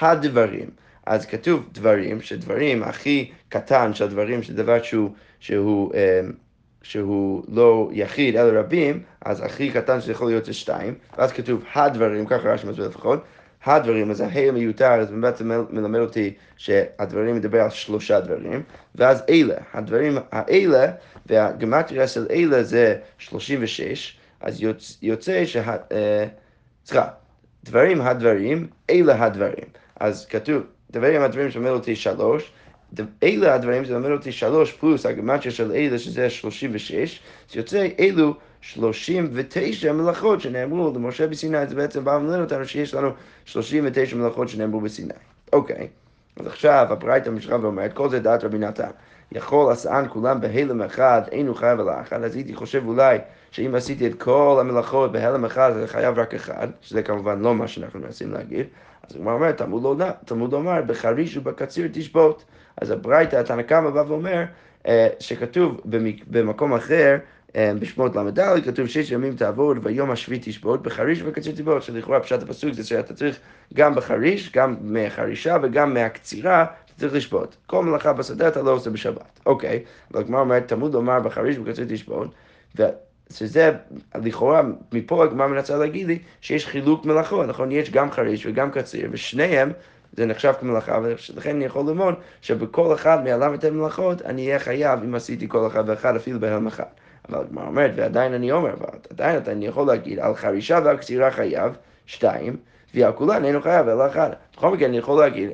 הדברים. 0.00 0.70
אז 1.06 1.26
כתוב 1.26 1.68
דברים, 1.72 2.20
שדברים 2.20 2.82
הכי 2.82 3.30
קטן 3.48 3.94
של 3.94 4.08
דברים, 4.08 4.42
שדבר 4.42 4.82
שהוא, 4.82 5.10
שהוא, 5.40 5.92
אמ, 5.94 6.32
שהוא 6.82 7.44
לא 7.48 7.90
יחיד 7.92 8.36
אלא 8.36 8.60
רבים, 8.60 9.02
אז 9.24 9.44
הכי 9.44 9.70
קטן 9.70 10.00
שיכול 10.00 10.28
להיות 10.28 10.44
זה 10.44 10.52
שתיים, 10.52 10.94
ואז 11.18 11.32
כתוב 11.32 11.64
הדברים, 11.74 12.26
ככה 12.26 12.52
רש"י 12.52 12.66
מסביר 12.66 12.88
לפחות, 12.88 13.24
הדברים, 13.64 14.10
אז 14.10 14.20
ההי 14.20 14.48
המיותר, 14.48 14.92
אז 14.92 15.10
בעצם 15.10 15.50
מלמד 15.70 16.00
אותי 16.00 16.34
שהדברים 16.56 17.36
מדבר 17.36 17.60
על 17.60 17.70
שלושה 17.70 18.20
דברים, 18.20 18.62
ואז 18.94 19.22
אלה, 19.28 19.54
הדברים 19.72 20.18
האלה, 20.32 20.92
והגמטריה 21.26 22.08
של 22.08 22.26
אלה 22.30 22.62
זה 22.62 22.96
36, 23.18 24.16
אז 24.40 24.62
יוצא, 25.02 25.44
שה... 25.44 25.76
אה, 25.92 26.26
סליחה, 26.86 27.08
דברים 27.64 28.00
הדברים, 28.00 28.66
אלה 28.90 29.24
הדברים. 29.24 29.64
אז 30.00 30.26
כתוב, 30.26 30.62
דברים 30.90 31.22
הדברים 31.22 31.50
שמלמד 31.50 31.70
אותי 31.70 31.96
שלוש, 31.96 32.52
אלה 33.22 33.54
הדברים 33.54 33.84
שמלמד 33.84 34.10
אותי 34.10 34.32
שלוש 34.32 34.72
פלוס 34.72 35.06
הגמטריה 35.06 35.50
של 35.50 35.72
אלה 35.72 35.98
שזה 35.98 36.30
36, 36.30 37.20
אז 37.50 37.56
יוצא 37.56 37.88
אלו 37.98 38.34
39 38.62 39.92
מלאכות 39.92 40.40
שנאמרו 40.40 40.92
למשה 40.94 41.26
בסיני, 41.26 41.66
זה 41.66 41.74
בעצם 41.74 42.04
בא 42.04 42.10
ומלמד 42.10 42.40
אותנו 42.40 42.64
שיש 42.64 42.94
לנו 42.94 43.10
39 43.44 44.16
מלאכות 44.16 44.48
שנאמרו 44.48 44.80
בסיני. 44.80 45.14
אוקיי, 45.52 45.88
אז 46.36 46.46
עכשיו 46.46 46.86
הברייתא 46.90 47.30
משכה 47.30 47.56
ואומרת, 47.62 47.92
כל 47.92 48.10
זה 48.10 48.20
דעת 48.20 48.44
רבי 48.44 48.58
נתן. 48.58 48.90
יכול 49.32 49.72
עשאן 49.72 50.06
כולם 50.08 50.40
בהלם 50.40 50.82
אחד, 50.82 51.22
אין 51.32 51.46
הוא 51.46 51.56
חייב 51.56 51.80
על 51.80 51.88
האחד, 51.88 52.22
אז 52.22 52.34
הייתי 52.34 52.54
חושב 52.54 52.82
אולי 52.86 53.18
שאם 53.50 53.74
עשיתי 53.74 54.06
את 54.06 54.22
כל 54.22 54.56
המלאכות 54.60 55.12
בהלם 55.12 55.44
אחד, 55.44 55.72
זה 55.74 55.86
חייב 55.86 56.18
רק 56.18 56.34
אחד, 56.34 56.68
שזה 56.80 57.02
כמובן 57.02 57.40
לא 57.40 57.54
מה 57.54 57.68
שאנחנו 57.68 58.00
מנסים 58.00 58.32
להגיד. 58.32 58.66
אז 59.10 59.16
הוא 59.16 59.30
אומר, 59.30 59.52
תלמוד 60.24 60.52
לומר, 60.52 60.82
בחריש 60.86 61.36
ובקציר 61.36 61.88
תשבות. 61.92 62.44
אז 62.76 62.90
הברייתא, 62.90 63.36
התנא 63.36 63.62
קמא 63.62 63.90
בא 63.90 64.04
ואומר, 64.08 64.44
אה, 64.86 65.08
שכתוב 65.18 65.80
במקום 66.26 66.74
אחר, 66.74 67.16
בשמות 67.56 68.16
ל"ד 68.16 68.64
כתוב 68.64 68.86
שש 68.86 69.10
ימים 69.10 69.36
תעבוד 69.36 69.78
ויום 69.82 70.10
השביעי 70.10 70.40
תשבות 70.44 70.82
בחריש 70.82 71.22
וקציר 71.24 71.52
תשבות, 71.52 71.82
שלכאורה 71.82 72.20
פשט 72.20 72.42
הפסוק 72.42 72.72
זה 72.72 72.84
שאתה 72.84 73.14
צריך 73.14 73.38
גם 73.74 73.94
בחריש, 73.94 74.52
גם 74.52 74.76
מהחרישה 74.80 75.56
וגם 75.62 75.94
מהקצירה, 75.94 76.62
אתה 76.62 76.92
צריך 76.96 77.14
לשבות. 77.14 77.56
כל 77.66 77.84
מלאכה 77.84 78.12
בשדה 78.12 78.48
אתה 78.48 78.62
לא 78.62 78.70
עושה 78.70 78.90
בשבת. 78.90 79.40
אוקיי, 79.46 79.82
אבל 80.12 80.20
הגמרא 80.20 80.40
אומרת, 80.40 80.68
תמוד 80.68 80.94
לומר 80.94 81.20
בחריש 81.20 81.58
וקציר 81.58 81.84
תשבות, 81.88 82.34
שזה, 83.30 83.72
לכאורה, 84.14 84.62
מפה 84.92 85.24
הגמרא 85.24 85.46
מנסה 85.46 85.76
להגיד 85.76 86.06
לי 86.06 86.18
שיש 86.40 86.66
חילוק 86.66 87.04
מלאכות, 87.04 87.46
נכון? 87.46 87.72
יש 87.72 87.90
גם 87.90 88.10
חריש 88.10 88.46
וגם 88.46 88.70
קציר, 88.70 89.08
ושניהם 89.12 89.72
זה 90.12 90.26
נחשב 90.26 90.52
כמלאכה, 90.60 90.98
ולכן 91.34 91.50
אני 91.50 91.64
יכול 91.64 91.86
ללמוד 91.86 92.14
שבכל 92.42 92.94
אחד 92.94 93.24
מהל"ט 93.24 93.64
מלאכות 93.64 94.22
אני 94.22 94.46
אהיה 94.46 94.58
חייב 94.58 95.02
אם 95.02 95.14
עשיתי 95.14 95.48
כל 95.48 95.66
אחד 95.66 95.84
ואחד 95.86 96.16
אפילו 96.16 96.40
בהלם. 96.40 96.68
אבל 97.28 97.40
הגמרא 97.40 97.66
אומרת, 97.66 97.90
ועדיין 97.94 98.34
אני 98.34 98.52
אומר, 98.52 98.74
ועדיין 99.10 99.40
אני 99.46 99.66
יכול 99.66 99.86
להגיד, 99.86 100.18
על 100.18 100.34
חרישה 100.34 100.80
ועל 100.84 100.96
קצירה 100.96 101.30
חייב, 101.30 101.72
שתיים, 102.06 102.56
ועל 102.94 103.12
כולן 103.12 103.44
אינו 103.44 103.62
חייב 103.62 103.88
אלא 103.88 104.06
אחד. 104.06 104.30
בכל 104.56 104.70
מקרה 104.70 104.88
אני 104.88 104.98
יכול 104.98 105.20
להגיד, 105.20 105.50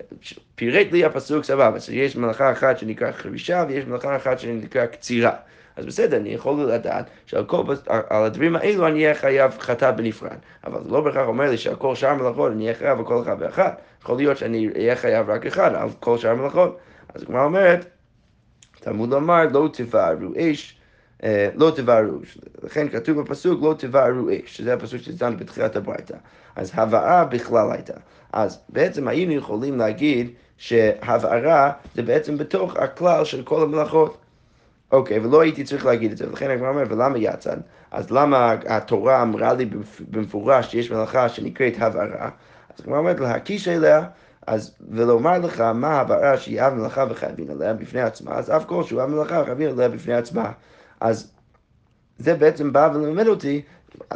פירט 0.54 0.92
לי 0.92 1.04
הפסוק 1.04 1.44
סבבה, 1.44 1.76
אז 1.76 1.90
יש 1.90 2.16
מלאכה 2.16 2.52
אחת 2.52 2.78
שנקרא 2.78 3.12
חרישה 3.12 3.64
ויש 3.68 3.84
מלאכה 3.84 4.16
אחת 4.16 4.38
שנקרא 4.38 4.86
קצירה. 4.86 5.32
אז 5.76 5.86
בסדר, 5.86 6.16
אני 6.16 6.28
יכול 6.28 6.62
לדעת 6.62 7.10
שעל 7.26 7.44
כל, 7.44 7.62
על 7.86 8.24
הדברים 8.24 8.56
האלו 8.56 8.86
אני 8.86 9.04
אהיה 9.04 9.14
חייב 9.14 9.58
חטא 9.58 9.90
בנפרד. 9.90 10.36
אבל 10.66 10.84
זה 10.84 10.90
לא 10.90 11.00
בהכרח 11.00 11.26
אומר 11.26 11.50
לי 11.50 11.58
שעל 11.58 11.76
כל 11.76 11.94
שאר 11.94 12.08
המלאכות 12.08 12.52
אני 12.52 12.64
אהיה 12.64 12.74
חייב 12.74 12.98
על 12.98 13.04
כל 13.04 13.22
אחד 13.22 13.36
ואחד. 13.38 13.70
יכול 14.02 14.16
להיות 14.16 14.38
שאני 14.38 14.68
אהיה 14.76 14.96
חייב 14.96 15.30
רק 15.30 15.46
אחד 15.46 15.74
על 15.74 15.88
כל 16.00 16.18
שאר 16.18 16.30
המלאכות. 16.30 16.78
אז 17.14 17.22
הגמרא 17.22 17.44
אומרת, 17.44 17.86
תלמוד 18.80 19.10
לומר, 19.10 19.44
לא 19.52 19.68
תבערו 19.72 20.32
אש 20.36 20.77
לא 21.54 21.72
תבערו, 21.76 22.18
לכן 22.62 22.88
כתוב 22.88 23.20
בפסוק 23.20 23.62
לא 23.62 23.74
תבערו 23.78 24.28
אש, 24.30 24.56
שזה 24.56 24.74
הפסוק 24.74 25.00
שציינו 25.00 25.36
בתחילת 25.36 25.76
הברייתא. 25.76 26.16
אז 26.56 26.70
הבערה 26.74 27.24
בכלל 27.24 27.72
הייתה. 27.72 27.94
אז 28.32 28.60
בעצם 28.68 29.08
היינו 29.08 29.32
יכולים 29.32 29.78
להגיד 29.78 30.30
שהבערה 30.56 31.72
זה 31.94 32.02
בעצם 32.02 32.38
בתוך 32.38 32.76
הכלל 32.76 33.24
של 33.24 33.42
כל 33.42 33.62
המלאכות. 33.62 34.16
אוקיי, 34.92 35.18
ולא 35.18 35.40
הייתי 35.40 35.64
צריך 35.64 35.86
להגיד 35.86 36.12
את 36.12 36.16
זה, 36.16 36.28
ולכן 36.28 36.50
אני 36.50 36.60
אומר, 36.60 36.84
ולמה 36.88 37.18
יצא? 37.18 37.54
אז 37.90 38.10
למה 38.10 38.52
התורה 38.66 39.22
אמרה 39.22 39.52
לי 39.52 39.70
במפורש 40.10 40.70
שיש 40.70 40.90
מלאכה 40.90 41.28
שנקראת 41.28 41.74
הבערה? 41.78 42.30
אז 42.78 42.84
אני 42.86 42.96
אומרת 42.96 43.20
להקיש 43.20 43.68
אליה, 43.68 44.04
אז 44.46 44.74
ולומר 44.90 45.38
לך 45.38 45.60
מה 45.60 46.00
הבערה 46.00 46.36
שהיא 46.36 46.62
אב 46.62 46.74
מלאכה 46.74 47.04
וחייבים 47.10 47.50
עליה 47.50 47.74
בפני 47.74 48.00
עצמה, 48.00 48.34
אז 48.34 48.50
אף 48.50 48.64
כל 48.64 48.82
שהוא 48.82 49.02
אב 49.02 49.08
מלאכה 49.08 49.40
וחייבים 49.42 49.70
עליה 49.70 49.88
בפני 49.88 50.14
עצמה. 50.14 50.52
אז 51.00 51.32
זה 52.18 52.34
בעצם 52.34 52.72
בא 52.72 52.90
ולמד 52.94 53.26
אותי 53.26 53.62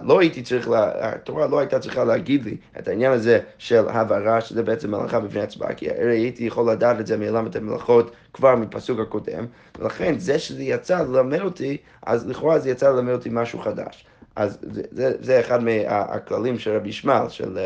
לא 0.02 0.20
הייתי 0.20 0.42
צריך, 0.42 0.68
לה, 0.68 0.90
התורה 0.94 1.46
לא 1.46 1.58
הייתה 1.58 1.78
צריכה 1.78 2.04
להגיד 2.04 2.44
לי 2.44 2.56
את 2.78 2.88
העניין 2.88 3.12
הזה 3.12 3.40
של 3.58 3.88
הבהרה, 3.88 4.40
שזה 4.40 4.62
בעצם 4.62 4.90
מלאכה 4.90 5.20
בפני 5.20 5.40
עצמה, 5.40 5.74
כי 5.74 5.90
הרי 5.90 6.18
הייתי 6.18 6.44
יכול 6.44 6.70
לדעת 6.70 7.00
את 7.00 7.06
זה 7.06 7.16
מלמד 7.16 7.56
המלאכות 7.56 8.10
כבר 8.32 8.56
מפסוק 8.56 9.00
הקודם, 9.00 9.46
ולכן 9.78 10.18
זה 10.18 10.38
שזה 10.38 10.62
יצא 10.62 11.02
ללמד 11.02 11.40
אותי, 11.40 11.76
אז 12.06 12.28
לכאורה 12.28 12.58
זה 12.58 12.70
יצא 12.70 12.90
ללמד 12.90 13.12
אותי 13.12 13.28
משהו 13.32 13.58
חדש. 13.58 14.06
אז 14.36 14.58
זה, 14.62 14.82
זה, 14.90 15.12
זה 15.20 15.40
אחד 15.40 15.64
מהכללים 15.64 16.58
של 16.58 16.76
רבי 16.76 16.88
ישמעאל, 16.88 17.28
של, 17.28 17.58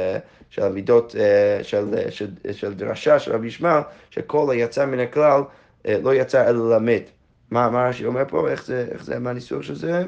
של 0.50 0.62
המידות, 0.62 1.14
של, 1.62 2.10
של, 2.10 2.28
של 2.52 2.74
דרשה 2.74 3.18
של 3.18 3.32
רבי 3.32 3.46
ישמעאל, 3.46 3.82
שכל 4.10 4.50
היצא 4.50 4.86
מן 4.86 5.00
הכלל 5.00 5.42
לא 5.84 6.14
יצא 6.14 6.48
אלא 6.48 6.70
ללמד. 6.70 7.02
מה, 7.50 7.88
רש"י 7.88 8.04
אומר 8.04 8.22
פה? 8.28 8.48
איך 8.48 8.64
זה, 8.64 8.86
איך 8.90 9.04
זה, 9.04 9.18
מה 9.18 9.30
הניסוח 9.30 9.62
של 9.62 9.74
זה? 9.74 10.04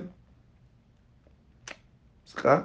סליחה? 2.27 2.61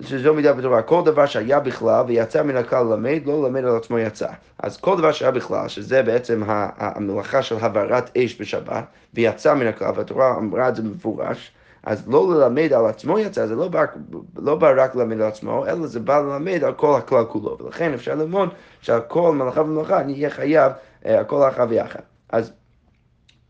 שזו 0.00 0.34
מידה 0.34 0.52
בתורה, 0.52 0.82
כל 0.82 1.02
דבר 1.04 1.26
שהיה 1.26 1.60
בכלל 1.60 2.04
ויצא 2.06 2.42
מן 2.42 2.56
הכלל 2.56 2.86
ללמד, 2.86 3.20
לא 3.26 3.42
ללמד 3.42 3.64
על 3.64 3.76
עצמו 3.76 3.98
יצא. 3.98 4.28
אז 4.58 4.76
כל 4.76 4.98
דבר 4.98 5.12
שהיה 5.12 5.30
בכלל, 5.30 5.68
שזה 5.68 6.02
בעצם 6.02 6.42
המלאכה 6.46 7.42
של 7.42 7.56
הבערת 7.60 8.16
אש 8.16 8.40
בשבת, 8.40 8.84
ויצא 9.14 9.54
מן 9.54 9.66
הכלל, 9.66 9.92
והתורה 9.96 10.36
אמרה 10.38 10.68
את 10.68 10.76
זה 10.76 10.82
במפורש, 10.82 11.52
אז 11.82 12.08
לא 12.08 12.34
ללמד 12.34 12.72
על 12.72 12.86
עצמו 12.86 13.18
יצא, 13.18 13.46
זה 13.46 13.54
לא 13.54 13.68
בא, 13.68 13.84
לא 14.36 14.56
בא 14.56 14.72
רק 14.76 14.94
ללמד 14.94 15.20
על 15.20 15.28
עצמו, 15.28 15.66
אלא 15.66 15.86
זה 15.86 16.00
בא 16.00 16.20
ללמד 16.20 16.64
על 16.64 16.74
כל 16.74 16.98
הכלל 16.98 17.24
כולו. 17.24 17.58
ולכן 17.60 17.94
אפשר 17.94 18.14
ללמוד 18.14 18.48
שעל 18.80 19.00
כל 19.08 19.32
מלאכה 19.32 19.60
ומלאכה 19.60 20.00
אני 20.00 20.12
אהיה 20.12 20.30
חייב 20.30 20.72
אה, 21.06 21.18
על 21.18 21.24
כל 21.24 21.42
האחד 21.42 21.66
ויחד. 21.70 22.00
אז 22.28 22.52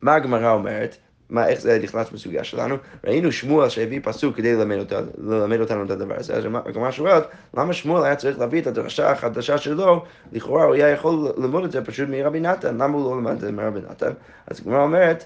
מה 0.03 0.15
הגמרא 0.15 0.53
אומרת? 0.53 0.97
מה, 1.31 1.49
איך 1.49 1.61
זה 1.61 1.79
נכנס 1.83 2.11
בסוגיה 2.11 2.45
שלנו? 2.45 2.77
ראינו 3.05 3.33
שמואל 3.33 3.69
שהביא 3.69 4.01
פסוק 4.03 4.37
כדי 4.37 4.55
ללמד, 4.55 4.79
אותה, 4.79 5.01
ללמד 5.19 5.61
אותנו 5.61 5.85
את 5.85 5.91
הדבר 5.91 6.15
הזה. 6.19 6.35
אז 6.35 6.45
הגמרא 6.67 6.91
שואלת, 6.91 7.29
למה 7.55 7.73
שמואל 7.73 8.05
היה 8.05 8.17
צריך 8.17 8.39
להביא 8.39 8.63
את 8.63 8.67
הדרשה 8.67 9.11
החדשה 9.11 9.59
שלו? 9.59 10.05
לכאורה 10.33 10.65
הוא 10.65 10.75
היה 10.75 10.89
יכול 10.89 11.33
ללמוד 11.37 11.65
את 11.65 11.73
זה 11.73 11.85
פשוט 11.85 12.09
מרבי 12.09 12.41
נתן, 12.41 12.75
למה 12.75 12.97
הוא 12.97 13.11
לא 13.11 13.17
למד 13.17 13.33
את 13.33 13.41
זה 13.41 13.53
מרבי 13.53 13.81
נתן? 13.91 14.13
אז 14.47 14.61
הגמרא 14.61 14.83
אומרת, 14.83 15.25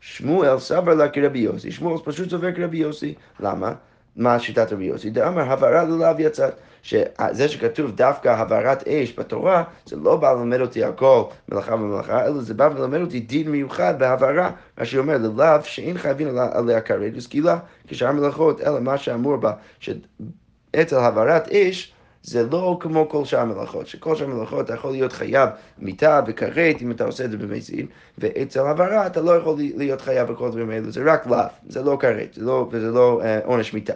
שמואל 0.00 0.58
סבר 0.58 0.94
לה 0.94 1.08
כרבי 1.08 1.38
יוסי, 1.38 1.70
שמואל 1.70 1.98
פשוט 2.04 2.30
סובר 2.30 2.52
כרבי 2.52 2.76
יוסי. 2.76 3.14
למה? 3.40 3.72
מה 4.16 4.38
שיטת 4.38 4.72
רבי 4.72 4.84
יוסי? 4.84 5.10
דאמר 5.10 5.52
הבהרה 5.52 5.84
ללאו 5.84 6.14
יצאת. 6.18 6.54
שזה 6.82 7.48
שכתוב 7.48 7.90
דווקא 7.90 8.28
הבערת 8.28 8.88
אש 8.88 9.18
בתורה, 9.18 9.64
זה 9.86 9.96
לא 9.96 10.16
בא 10.16 10.32
ללמד 10.32 10.60
אותי 10.60 10.84
על 10.84 10.92
כל 10.92 11.22
מלאכה 11.48 11.74
ומלאכה, 11.74 12.24
אלא 12.24 12.40
זה 12.40 12.54
בא 12.54 12.68
ללמד 12.68 13.00
אותי 13.00 13.20
דין 13.20 13.50
מיוחד 13.50 13.94
בהבהרה, 13.98 14.50
מה 14.78 14.84
שאומר 14.84 15.16
ללאו 15.18 15.64
שאין 15.64 15.98
חייבים 15.98 16.38
עליה 16.52 16.80
כרת 16.80 17.12
וסקילה, 17.14 17.58
כשאר 17.88 18.12
מלאכות, 18.12 18.60
אלא 18.60 18.80
מה 18.80 18.98
שאמור 18.98 19.36
בה, 19.36 19.52
שאצל 19.80 20.96
הבערת 20.96 21.48
אש, 21.48 21.92
זה 22.22 22.46
לא 22.50 22.76
כמו 22.80 23.08
כל 23.08 23.24
שאר 23.24 23.40
המלאכות, 23.40 23.86
שכל 23.86 24.16
שאר 24.16 24.26
המלאכות 24.26 24.64
אתה 24.64 24.74
יכול 24.74 24.90
להיות 24.90 25.12
חייב 25.12 25.48
מיטה 25.78 26.20
וכרת 26.26 26.82
אם 26.82 26.90
אתה 26.90 27.04
עושה 27.04 27.24
את 27.24 27.30
זה 27.30 27.36
במזין, 27.36 27.86
ואצל 28.18 28.66
הבהרה 28.66 29.06
אתה 29.06 29.20
לא 29.20 29.36
יכול 29.36 29.56
להיות 29.58 30.00
חייב 30.00 30.32
בכל 30.32 30.50
דברים 30.50 30.70
האלו, 30.70 30.90
זה 30.90 31.02
רק 31.06 31.26
לאו, 31.26 31.38
זה 31.68 31.82
לא 31.82 31.96
כרת, 32.00 32.38
לא, 32.40 32.68
וזה 32.70 32.90
לא 32.90 33.20
אה, 33.24 33.40
עונש 33.44 33.74
מיטה. 33.74 33.92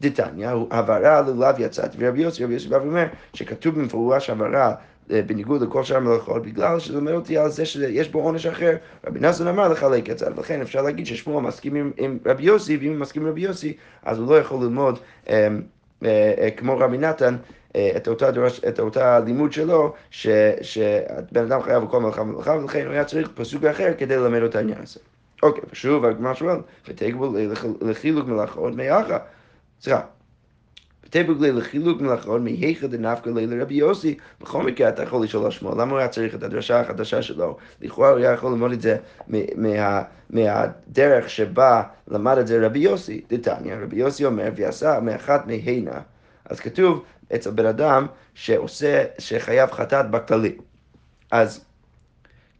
דתניא, 0.00 0.50
הבהרה 0.70 1.20
ללאו 1.20 1.48
יצאת, 1.58 1.90
ורבי 1.98 2.22
יוסי, 2.22 2.44
רבי 2.44 2.54
יוסי 2.54 2.68
בא 2.68 2.76
ואומר 2.76 3.06
שכתוב 3.32 3.74
במפורש 3.74 4.30
הבהרה 4.30 4.74
אה, 5.10 5.22
בניגוד 5.26 5.62
לכל 5.62 5.84
שאר 5.84 5.96
המלאכות, 5.96 6.42
בגלל 6.42 6.80
שזה 6.80 6.98
אומר 6.98 7.14
אותי 7.14 7.38
על 7.38 7.50
זה 7.50 7.66
שיש 7.66 8.08
בו 8.08 8.20
עונש 8.20 8.46
אחר. 8.46 8.76
רבי 9.06 9.20
נסון 9.20 9.46
אמר 9.46 9.68
לחלק 9.68 10.10
את 10.10 10.18
זה, 10.18 10.26
ולכן 10.36 10.60
אפשר 10.60 10.82
להגיד 10.82 11.06
ששמואל 11.06 11.44
מסכים 11.44 11.74
עם, 11.74 11.90
עם 11.96 12.18
רבי 12.26 12.42
יוסי, 12.42 12.76
ואם 12.76 12.90
הוא 12.90 12.98
מסכים 12.98 13.22
עם 13.22 13.28
רבי 13.28 13.40
יוסי, 13.40 13.76
אז 14.02 14.18
הוא 14.18 14.28
לא 14.28 14.38
יכול 14.38 14.62
ללמוד 14.62 14.98
אה, 15.28 15.48
כמו 16.56 16.78
רבי 16.78 16.98
נתן. 16.98 17.36
אה, 17.76 17.92
את 17.96 18.08
אותה, 18.08 18.30
דורש, 18.30 18.60
את 18.64 18.80
אותה 18.80 19.20
לימוד 19.20 19.52
שלו, 19.52 19.94
ש, 20.10 20.26
שבן 20.62 21.42
אדם 21.42 21.62
חייב 21.62 21.82
בכל 21.82 22.00
מלאכה 22.00 22.20
ומלאכה, 22.20 22.50
ולכן 22.50 22.86
הוא 22.86 22.92
היה 22.92 23.04
צריך 23.04 23.28
פסוק 23.34 23.64
אחר 23.64 23.92
כדי 23.98 24.16
ללמד 24.16 24.42
את 24.42 24.54
העניין 24.54 24.78
הזה. 24.82 25.00
אוקיי, 25.42 25.62
ושוב, 25.72 26.04
הגמרא 26.04 26.34
שואל, 26.34 26.56
ותגבול 26.88 27.38
לחילוק 27.80 28.28
מלאכות 28.28 28.74
מאחה. 28.74 29.18
סליחה. 29.80 30.00
ותבוגלי 31.20 31.52
לחילוק 31.52 32.00
מלאכות 32.00 32.40
מהיכא 32.40 32.86
דנפקא 32.86 33.30
לילה 33.30 33.62
רבי 33.62 33.74
יוסי, 33.74 34.16
בכל 34.40 34.62
מקרה 34.62 34.88
אתה 34.88 35.02
יכול 35.02 35.24
לשאול 35.24 35.48
לשמו, 35.48 35.74
למה 35.74 35.90
הוא 35.90 35.98
היה 35.98 36.08
צריך 36.08 36.34
את 36.34 36.42
הדרשה 36.42 36.80
החדשה 36.80 37.22
שלו? 37.22 37.56
לכאורה 37.80 38.10
הוא 38.10 38.18
היה 38.18 38.32
יכול 38.32 38.52
ללמוד 38.52 38.72
את 38.72 38.80
זה 38.80 38.96
מה, 39.28 40.02
מהדרך 40.30 41.30
שבה 41.30 41.82
למד 42.08 42.38
את 42.38 42.46
זה 42.46 42.66
רבי 42.66 42.78
יוסי, 42.78 43.20
דתניא, 43.30 43.74
רבי 43.74 43.96
יוסי 43.96 44.24
אומר, 44.24 44.50
ועשה 44.56 45.00
מאחת 45.00 45.46
מהנה. 45.46 46.00
אז 46.44 46.60
כתוב 46.60 47.04
אצל 47.34 47.50
בן 47.50 47.66
אדם 47.66 48.06
שעושה, 48.34 49.04
שחייב 49.18 49.70
חטאת 49.70 50.10
בכללי. 50.10 50.56
אז 51.30 51.64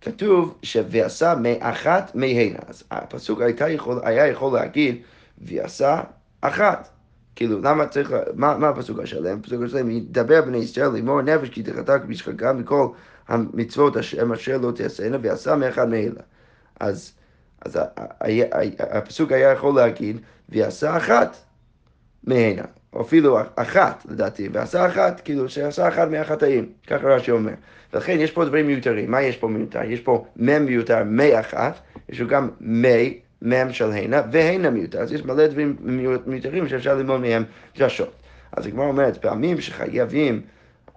כתוב 0.00 0.58
שוועשה 0.62 1.34
מאחת 1.40 2.14
מהנה. 2.14 2.58
אז 2.66 2.84
הפסוק 2.90 3.40
יכול, 3.68 4.00
היה 4.04 4.26
יכול 4.26 4.58
להגיד, 4.58 5.02
ועשה 5.38 6.00
אחת. 6.40 6.93
כאילו, 7.36 7.60
למה 7.62 7.86
צריך, 7.86 8.12
מה, 8.34 8.58
מה 8.58 8.68
הפסוק 8.68 8.98
השלם? 8.98 9.38
הפסוק 9.38 9.62
השלם, 9.62 9.90
ידבר 9.90 10.42
בני 10.42 10.58
ישראל 10.58 10.88
לאמור 10.88 11.22
נפש 11.22 11.48
כי 11.48 11.62
תחתק 11.62 12.00
בשחקה 12.08 12.52
מכל 12.52 12.88
המצוות 13.28 13.96
השם 13.96 14.32
אשר 14.32 14.58
לא 14.58 14.70
תעשינה 14.70 15.18
ועשה 15.22 15.56
מאחד 15.56 15.88
מאלה. 15.88 16.20
אז, 16.80 17.12
אז 17.64 17.78
הפסוק 18.78 19.32
היה 19.32 19.52
יכול 19.52 19.74
להגיד, 19.76 20.20
ועשה 20.48 20.96
אחת 20.96 21.36
מהנה, 22.24 22.62
או 22.92 23.02
אפילו 23.02 23.38
אחת 23.56 24.06
לדעתי, 24.08 24.48
ועשה 24.52 24.86
אחת, 24.86 25.20
כאילו 25.24 25.48
שעשה 25.48 25.88
אחת 25.88 26.08
מהחטאים, 26.08 26.72
ככה 26.86 27.08
רש"י 27.08 27.30
אומר. 27.30 27.52
ולכן 27.92 28.16
יש 28.20 28.30
פה 28.30 28.44
דברים 28.44 28.66
מיותרים, 28.66 29.10
מה 29.10 29.22
יש 29.22 29.36
פה 29.36 29.48
מיותר? 29.48 29.82
יש 29.82 30.00
פה 30.00 30.26
מ' 30.36 30.64
מיותר 30.64 31.02
מאחת, 31.04 31.80
יש 32.08 32.20
פה 32.20 32.24
גם 32.24 32.50
מ' 32.60 32.84
מ' 33.44 33.72
של 33.72 33.92
הנה, 33.92 34.22
והנה 34.32 34.70
מיותר, 34.70 34.98
אז 34.98 35.12
יש 35.12 35.24
מלא 35.24 35.46
דברים 35.46 35.76
מיותרים 36.26 36.68
שאפשר 36.68 36.94
ללמוד 36.94 37.20
מהם 37.20 37.44
דרשות. 37.76 38.12
אז 38.52 38.66
הגמרא 38.66 38.86
אומרת, 38.86 39.16
פעמים 39.16 39.60
שחייבים 39.60 40.40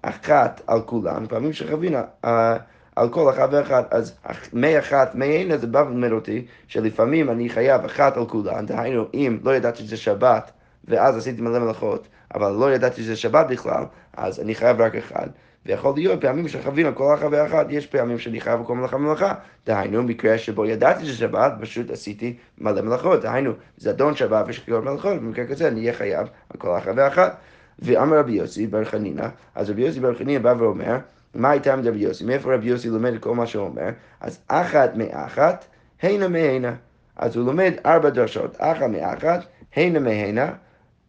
אחת 0.02 0.62
על 0.68 0.82
כולם, 0.82 1.26
פעמים 1.28 1.54
שחייבים 1.54 1.96
אה, 2.26 2.58
על 2.96 3.10
כל 3.10 3.30
אחת 3.30 3.50
ואחת, 3.52 3.94
אז 3.94 4.16
מאחת, 4.54 5.16
מהנה 5.16 5.58
זה 5.58 5.68
בא 5.68 5.80
ולמד 5.80 6.12
אותי 6.12 6.46
שלפעמים 6.68 7.30
אני 7.30 7.50
חייב 7.50 7.86
אחת 7.86 8.18
על 8.18 8.26
כולן, 8.26 8.66
דהיינו 8.66 9.06
אם 9.14 9.38
לא 9.44 9.56
ידעתי 9.56 9.84
שזה 9.84 9.98
שבת 9.98 10.52
ואז 10.88 11.18
עשיתי 11.18 11.42
מלא 11.42 11.60
מלאכות, 11.60 12.08
אבל 12.34 12.52
לא 12.52 12.74
ידעתי 12.74 13.02
שזה 13.04 13.16
שבת 13.16 13.48
בכלל, 13.50 13.84
אז 14.18 14.40
אני 14.40 14.56
חייב 14.56 14.82
רק 14.82 14.96
אחד. 14.96 15.28
ויכול 15.68 15.94
להיות 15.96 16.22
פעמים 16.22 16.48
שחווינו 16.48 16.96
כל 16.96 17.14
אחת 17.14 17.28
ואחת, 17.32 17.66
יש 17.70 17.88
פעמים 17.88 18.20
שאני 18.20 18.42
חייב 18.42 18.60
בכל 18.60 18.76
מלאכה 18.76 18.96
ומלאכה. 18.96 19.34
דהיינו, 19.66 20.04
מקרה 20.04 20.38
שבו 20.38 20.66
ידעתי 20.66 21.06
שזה 21.06 21.18
שבת, 21.18 21.54
פשוט 21.62 21.92
עשיתי 21.92 22.38
מלא 22.58 22.82
מלאכות. 22.82 23.22
דהיינו, 23.22 23.52
זדון 23.78 24.16
שבת 24.16 24.46
ושקיות 24.48 24.84
מלאכות, 24.84 25.14
במקרה 25.14 25.46
כזה 25.46 25.68
אני 25.68 25.80
אהיה 25.80 25.94
חייב 25.94 26.28
על 26.50 26.60
כל 26.60 26.78
אחת 26.78 26.92
ואחת. 26.96 27.38
ואמר 27.80 28.20
רבי 28.20 28.32
יוסי 28.32 28.68
בר 28.68 28.86
חנינא, 28.86 29.28
אז 29.56 29.70
רבי 29.70 29.82
יוסי 29.82 30.00
בר 30.00 30.16
חנינא 30.16 30.40
בא 30.40 30.54
ואומר, 30.58 30.98
מה 31.36 31.50
הייתה 31.50 31.74
עם 31.74 31.80
רבי 31.88 32.00
יוסי? 32.00 32.24
מאיפה 32.24 32.54
רבי 32.54 32.68
יוסי 32.68 32.90
לומד 32.90 33.14
את 33.14 33.22
כל 33.22 33.36
מה 33.36 33.48
שהוא 33.48 33.66
אומר? 33.66 33.90
אז 34.22 34.40
אחת 34.48 34.96
מאחת, 34.96 35.66
הנה 36.02 36.28
מהנה. 36.28 36.74
אז 37.16 37.36
הוא 37.36 37.46
לומד 37.46 37.74
ארבע 37.86 38.10
דרשות, 38.10 38.56
אחת 38.60 38.90
מאחת, 38.90 39.46
הנה 39.76 40.00
מהנה, 40.00 40.54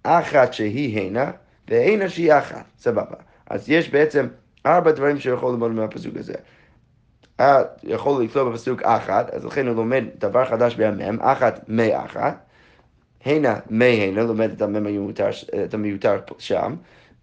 אחת 0.03 0.53
שהיא 0.53 1.01
הנה, 1.01 1.31
והנה 1.69 2.09
שהיא 2.09 2.33
אחת. 2.33 2.65
סבבה. 2.79 3.17
אז 3.51 3.71
יש 3.71 3.91
בעצם 3.91 4.27
ארבע 4.67 4.93
דברים 4.93 5.19
שהוא 5.19 5.35
יכול 5.35 5.53
ללמוד 5.53 5.71
מהפסוק 5.71 6.17
הזה. 6.17 6.35
יכול 7.83 8.25
לכתוב 8.25 8.49
בפסוק 8.49 8.83
אחת, 8.83 9.31
אז 9.31 9.45
לכן 9.45 9.67
הוא 9.67 9.77
לומד 9.77 10.05
דבר 10.19 10.45
חדש 10.45 10.77
בהמם, 10.77 11.21
אחת 11.21 11.65
מאחת. 11.69 12.45
הנה 13.25 13.57
מהנה, 13.71 14.23
לומד 14.23 14.51
את 14.51 14.63
המם 14.63 14.77
המיותר, 14.77 15.29
את 15.65 15.75
המיותר 15.75 16.21
שם. 16.39 16.77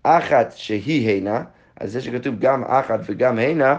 אחת 0.03 0.51
שהיא 0.51 1.09
הנה, 1.09 1.43
אז 1.79 1.91
זה 1.91 2.01
שכתוב 2.01 2.35
גם 2.39 2.63
אחת 2.63 2.99
וגם 3.05 3.39
הנה, 3.39 3.77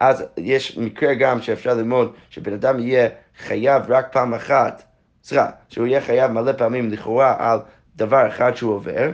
אז 0.00 0.24
יש 0.36 0.78
מקרה 0.78 1.14
גם 1.14 1.42
שאפשר 1.42 1.74
ללמוד 1.74 2.12
שבן 2.30 2.52
אדם 2.52 2.78
יהיה 2.78 3.08
חייב 3.38 3.82
רק 3.88 4.12
פעם 4.12 4.34
אחת, 4.34 4.82
סליחה, 5.22 5.50
שהוא 5.68 5.86
יהיה 5.86 6.00
חייב 6.00 6.30
מלא 6.30 6.52
פעמים 6.52 6.90
לכאורה 6.90 7.36
על 7.38 7.58
דבר 7.96 8.28
אחד 8.28 8.56
שהוא 8.56 8.74
עובר, 8.74 9.10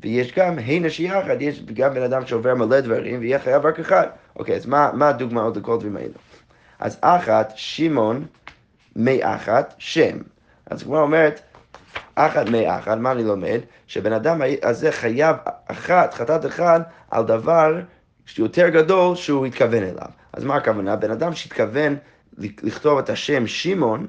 ויש 0.00 0.32
גם 0.32 0.58
הנה 0.58 0.90
שיחד, 0.90 1.42
יש 1.42 1.62
גם 1.74 1.94
בן 1.94 2.02
אדם 2.02 2.26
שעובר 2.26 2.54
מלא 2.54 2.80
דברים 2.80 3.20
ויהיה 3.20 3.38
חייב 3.38 3.66
רק 3.66 3.80
אחד. 3.80 4.06
אוקיי, 4.36 4.56
אז 4.56 4.66
מה, 4.66 4.90
מה 4.94 5.08
הדוגמאות 5.08 5.56
לכל 5.56 5.78
דברים 5.78 5.96
האלו? 5.96 6.14
אז 6.78 6.98
אחת, 7.00 7.52
שמעון, 7.56 8.24
מאחת, 8.96 9.74
שם. 9.78 10.18
אז 10.70 10.82
כבר 10.82 11.00
אומרת, 11.00 11.40
אחת 12.14 12.48
מאחת, 12.48 12.98
מה 12.98 13.12
אני 13.12 13.24
לומד? 13.24 13.60
שבן 13.86 14.12
אדם 14.12 14.40
הזה 14.62 14.92
חייב 14.92 15.36
אחת, 15.66 16.14
חטאת 16.14 16.46
אחד, 16.46 16.80
על 17.10 17.24
דבר 17.24 17.80
שיותר 18.26 18.68
גדול 18.68 19.16
שהוא 19.16 19.46
התכוון 19.46 19.82
אליו. 19.82 20.08
אז 20.32 20.44
מה 20.44 20.56
הכוונה? 20.56 20.96
בן 20.96 21.10
אדם 21.10 21.34
שהתכוון 21.34 21.96
לכתוב 22.38 22.98
את 22.98 23.10
השם 23.10 23.46
שמעון, 23.46 24.06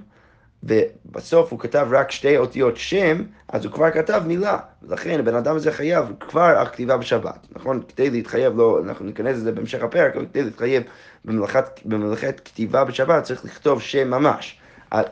ובסוף 0.65 1.51
הוא 1.51 1.60
כתב 1.60 1.88
רק 1.91 2.12
שתי 2.12 2.38
אותיות 2.38 2.77
שם, 2.77 3.24
אז 3.48 3.65
הוא 3.65 3.74
כבר 3.74 3.91
כתב 3.91 4.22
מילה. 4.25 4.57
ולכן 4.84 5.19
הבן 5.19 5.36
אדם 5.36 5.55
הזה 5.55 5.72
חייב 5.72 6.05
כבר 6.19 6.57
הכתיבה 6.57 6.98
בשבת, 6.98 7.48
נכון? 7.55 7.81
כדי 7.88 8.10
להתחייב, 8.10 8.57
לא, 8.57 8.79
אנחנו 8.84 9.05
ניכנס 9.05 9.38
לזה 9.38 9.51
בהמשך 9.51 9.84
הפרק, 9.84 10.15
אבל 10.15 10.25
כדי 10.25 10.43
להתחייב 10.43 10.84
במלאכת, 11.25 11.79
במלאכת 11.86 12.41
כתיבה 12.45 12.84
בשבת 12.84 13.24
צריך 13.24 13.45
לכתוב 13.45 13.81
שם 13.81 14.10
ממש. 14.10 14.60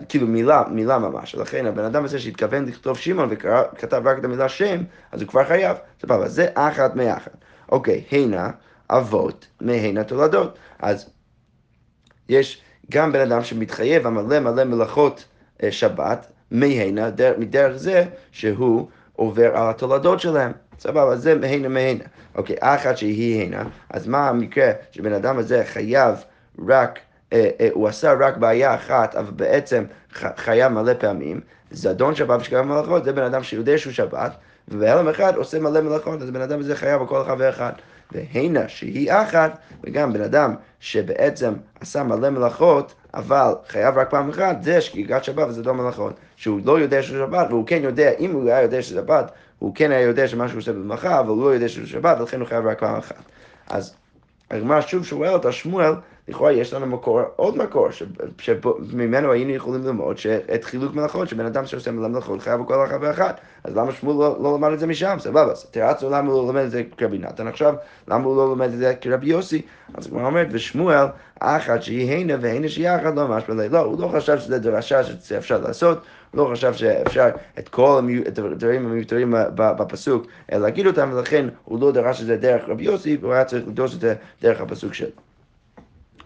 כאילו 0.10 0.28
מילה, 0.28 0.64
מילה 0.72 1.00
ממש. 1.00 1.36
לכן 1.36 1.66
הבן 1.66 1.84
אדם 1.84 2.06
הזה 2.06 2.20
שהתכוון 2.20 2.66
לכתוב 2.66 2.98
שמעון 2.98 3.30
וכתב 3.32 4.02
רק 4.06 4.20
את 4.20 4.26
המילה 4.26 4.50
שם, 4.50 4.84
אז 5.12 5.22
הוא 5.22 5.30
כבר 5.30 5.46
חייב. 5.46 5.78
סבבה, 6.02 6.28
זה 6.28 6.48
אחת 6.54 6.96
מאחת. 6.96 7.38
אוקיי, 7.70 8.04
הנה 8.12 8.50
אבות 8.90 9.48
מהנה 9.62 10.04
תולדות. 10.04 10.58
אז 10.80 11.10
יש 12.30 12.62
גם 12.92 13.12
בן 13.12 13.20
אדם 13.20 13.44
שמתחייב 13.44 14.08
המלא 14.08 14.40
מלא 14.40 14.64
מלאכות 14.64 15.20
אה, 15.20 15.33
שבת 15.72 16.28
מהנה, 16.52 17.10
מדרך 17.38 17.78
זה 17.78 18.06
שהוא 18.32 18.88
עובר 19.16 19.58
על 19.58 19.70
התולדות 19.70 20.20
שלהם. 20.20 20.52
סבבה, 20.80 21.16
זה 21.16 21.36
מהנה 21.36 21.68
מהנה. 21.68 22.04
אוקיי, 22.36 22.56
אחת 22.60 22.98
שהיא 22.98 23.42
הנה, 23.42 23.64
אז 23.90 24.08
מה 24.08 24.30
המקרה 24.30 24.72
שבן 24.92 25.14
אדם 25.14 25.38
הזה 25.38 25.64
חייב 25.66 26.16
רק... 26.68 27.00
אה, 27.34 27.50
אה, 27.60 27.70
הוא 27.74 27.88
עשה 27.88 28.14
רק 28.14 28.38
בעיה 28.38 28.76
אחת, 28.76 29.16
אבל 29.16 29.32
בעצם 29.32 29.84
חייב 30.14 30.72
מלא 30.72 30.94
פעמים, 31.00 31.42
זדון 31.72 32.16
שבת 32.16 32.42
ושכב 32.42 32.62
מלאכות, 32.62 33.04
זה 33.04 33.14
בן 33.14 33.24
אדם 33.24 33.44
שיודע 33.44 33.78
שהוא 33.78 33.94
שבת, 33.94 34.32
ובהלם 34.68 35.08
אחד 35.10 35.36
עושה 35.36 35.60
מלא 35.60 35.82
מלאכות, 35.82 36.22
אז 36.22 36.30
בן 36.32 36.42
אדם 36.42 36.60
הזה 36.60 36.76
חייב 36.76 37.02
על 37.02 37.08
כל 37.08 37.22
אחד 37.22 37.36
ואחד. 37.40 37.72
והנה 38.12 38.68
שהיא 38.68 39.12
אחת, 39.12 39.58
וגם 39.84 40.14
בן 40.14 40.22
אדם 40.22 40.56
שבעצם 40.80 41.54
עשה 41.80 42.04
מלא 42.04 42.30
מלאכות, 42.30 42.94
אבל 43.14 43.54
חייב 43.68 43.98
רק 43.98 44.10
פעם 44.10 44.30
אחת, 44.30 44.64
זה 44.64 44.82
שגיגת 44.82 45.24
שבת 45.24 45.48
וזה 45.48 45.64
דום 45.64 45.78
מלאכות. 45.78 46.14
שהוא 46.36 46.60
לא 46.66 46.80
יודע 46.80 47.04
שהוא 47.04 47.18
שבת, 47.18 47.48
והוא 47.50 47.68
כן 47.68 47.84
יודע, 47.84 48.12
אם 48.20 48.32
הוא 48.32 48.50
היה 48.50 48.62
יודע 48.62 48.82
שזה 48.82 48.96
שבת, 48.96 49.32
הוא 49.60 49.76
כן 49.76 49.92
היה 49.92 50.02
יודע 50.02 50.28
שמה 50.28 50.48
שהוא 50.48 50.60
עושה 50.60 50.74
במלאכה, 50.74 51.20
אבל 51.20 51.30
הוא 51.30 51.44
לא 51.44 51.54
יודע 51.54 51.68
שזה 51.68 51.88
שבת, 51.88 52.20
ולכן 52.20 52.40
הוא 52.40 52.48
חייב 52.48 52.66
רק 52.68 52.80
פעם 52.80 52.96
אחת. 52.96 53.24
אז 53.70 53.96
הגמרא 54.52 54.82
שוב 54.82 55.06
שואלת 55.06 55.46
על 55.46 55.52
שמואל, 55.52 55.94
לכאורה 56.28 56.52
יש 56.52 56.74
לנו 56.74 56.86
מקור, 56.86 57.22
עוד 57.36 57.58
מקור, 57.58 57.88
שממנו 58.38 59.32
היינו 59.32 59.52
יכולים 59.52 59.84
ללמוד 59.84 60.18
את 60.56 60.64
חילוק 60.64 60.96
מלאכות, 60.96 61.30
שבן 61.30 61.46
אדם 61.46 61.66
שעושה 61.66 61.92
מלאכות 61.92 62.42
חייב 62.42 62.62
בכל 62.62 62.86
אחת 62.86 62.98
ואחת. 63.02 63.40
אז 63.64 63.78
למה 63.78 63.92
שמואל 63.92 64.18
לא, 64.18 64.44
לא 64.44 64.54
למד 64.56 64.72
את 64.72 64.80
זה 64.80 64.88
משם? 64.88 65.18
סבבה, 65.20 65.52
אז 65.52 65.66
תרצו 65.66 66.10
למה 66.10 66.32
הוא 66.32 66.42
לא 66.42 66.48
לומד 66.48 66.62
את 66.62 66.72
זה 66.72 66.84
כרבי 66.98 67.18
נתן 67.18 67.48
עכשיו, 67.48 67.76
למה 68.08 68.26
הוא 68.26 68.36
לא 68.36 68.48
לומד 68.48 68.66
את 68.66 68.78
זה 68.78 68.94
כרבי 69.02 69.28
יוסי? 69.28 69.62
אז 69.94 70.08
הוא 70.08 70.22
אומר, 70.22 70.44
ושמואל, 70.52 71.06
אחת 71.40 71.84
שהיא 71.84 72.12
הנה 72.12 72.34
והנה 72.42 72.70
שהיא 72.70 72.90
אחת, 72.90 73.16
לא 73.16 73.28
ממש 73.28 73.44
בלילה. 73.48 73.70
לא, 73.70 73.80
הוא 73.80 74.02
לא 74.02 74.08
חשב 74.08 74.40
שזה 74.40 74.60
דרשה 74.60 75.04
שאפשר 75.04 75.62
לעשות, 75.62 76.02
הוא 76.32 76.42
לא 76.42 76.52
חשב 76.52 76.74
שאפשר 76.74 77.30
את 77.60 77.70
כל 77.70 78.02
הדברים 78.36 78.86
המיותרים 78.86 79.34
בפסוק 79.56 80.26
להגיד 80.52 80.88
אותם, 80.88 81.10
ולכן 81.14 81.46
הוא 81.64 81.82
לא 81.82 81.92
דרש 81.92 82.22
את 82.22 82.26
זה 82.26 82.38
דרך 82.38 82.62
רבי 82.68 82.84
יוסי, 82.84 83.18
הוא 83.22 83.34
היה 83.34 83.46
צריך 83.46 83.68
לדרוש 83.68 83.96
את 83.96 84.00
זה 84.00 84.16
דרך 84.42 84.62
הפסוק 84.62 84.94
שלו. 84.94 85.33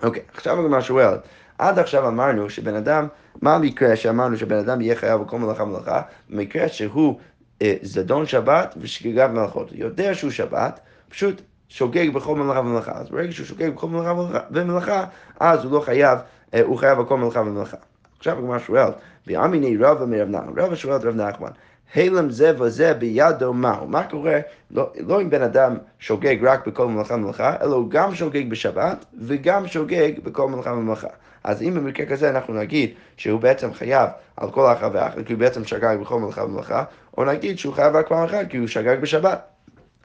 אוקיי, 0.03 0.21
עכשיו 0.33 0.59
הגמרא 0.59 0.81
שואלת, 0.81 1.19
עד 1.57 1.79
עכשיו 1.79 2.07
אמרנו 2.07 2.49
שבן 2.49 2.75
אדם, 2.75 3.07
מה 3.41 3.55
המקרה 3.55 3.95
שאמרנו 3.95 4.37
שבן 4.37 4.57
אדם 4.57 4.81
יהיה 4.81 4.95
חייב 4.95 5.21
בכל 5.21 5.39
מלאכה 5.39 5.63
ומלאכה? 5.63 6.01
במקרה 6.29 6.67
שהוא 6.67 7.19
אה, 7.61 7.75
זדון 7.81 8.25
שבת 8.25 8.75
ושגיגת 8.77 9.29
מלאכות. 9.29 9.71
יודע 9.71 10.13
שהוא 10.13 10.31
שבת, 10.31 10.79
פשוט 11.09 11.41
שוגג 11.69 12.13
בכל 12.13 12.35
מלאכה 12.35 12.59
ומלאכה. 12.59 12.91
אז 12.91 13.09
ברגע 13.09 13.31
שהוא 13.31 13.45
שוגג 13.45 13.69
בכל 13.69 13.87
מלאכה 13.87 14.13
ומלאכה, 14.51 15.05
אז 15.39 15.63
הוא 15.63 15.71
לא 15.71 15.79
חייב, 15.79 16.19
אה, 16.53 16.61
הוא 16.61 16.77
חייב 16.77 17.01
בכל 17.01 17.17
מלאכה 17.17 17.39
ומלאכה. 17.41 17.77
עכשיו 18.17 18.37
הגמרא 18.37 18.59
שואלת, 18.59 18.93
ואמיני 19.27 19.77
רבא 19.77 20.05
מרב 20.05 20.29
נחמן, 20.29 20.53
רבא 20.57 20.75
שואל 20.75 20.95
את 20.95 21.03
רב 21.03 21.15
נחמן, 21.15 21.49
הלם 21.95 22.29
זה 22.29 22.51
וזה 22.59 22.93
בידו 22.93 23.53
מהו. 23.53 23.87
מה 23.87 24.03
קורה, 24.03 24.39
לא, 24.71 24.91
לא 24.99 25.21
אם 25.21 25.29
בן 25.29 25.41
אדם 25.41 25.77
שוגג 25.99 26.37
רק 26.41 26.67
בכל 26.67 26.87
מלאכה 26.87 27.13
ומלאכה, 27.13 27.55
אלא 27.61 27.75
הוא 27.75 27.89
גם 27.89 28.15
שוגג 28.15 28.49
בשבת 28.49 29.05
וגם 29.21 29.67
שוגג 29.67 30.11
בכל 30.23 30.49
מלאכה 30.49 30.71
ומלאכה. 30.71 31.07
אז 31.43 31.61
אם 31.61 31.73
במקרה 31.75 32.05
כזה 32.05 32.29
אנחנו 32.29 32.53
נגיד 32.53 32.89
שהוא 33.17 33.39
בעצם 33.39 33.73
חייב 33.73 34.09
על 34.37 34.51
כל 34.51 34.71
אחת 34.71 34.91
ואחת, 34.93 35.25
כי 35.25 35.33
הוא 35.33 35.39
בעצם 35.39 35.65
שגג 35.65 35.97
בכל 36.01 36.19
מלאכה 36.19 36.43
ומלאכה, 36.43 36.83
או 37.17 37.25
נגיד 37.25 37.59
שהוא 37.59 37.73
חייב 37.73 37.95
רק 37.95 38.07
פעם 38.07 38.23
אחת 38.23 38.49
כי 38.49 38.57
הוא 38.57 38.67
שגג 38.67 38.97
בשבת. 39.01 39.41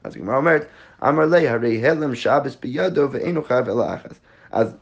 אז 0.05 0.17
הגמרא 0.17 0.37
אומרת, 0.37 0.67
אמר 1.09 1.27
לי, 1.27 1.49
הרי 1.49 1.89
הלם 1.89 2.15
שבס 2.15 2.57
בידו 2.57 3.09
ואינו 3.11 3.43
חייב 3.43 3.69
אלא 3.69 3.95
אחת. 3.95 4.15
אז 4.53 4.77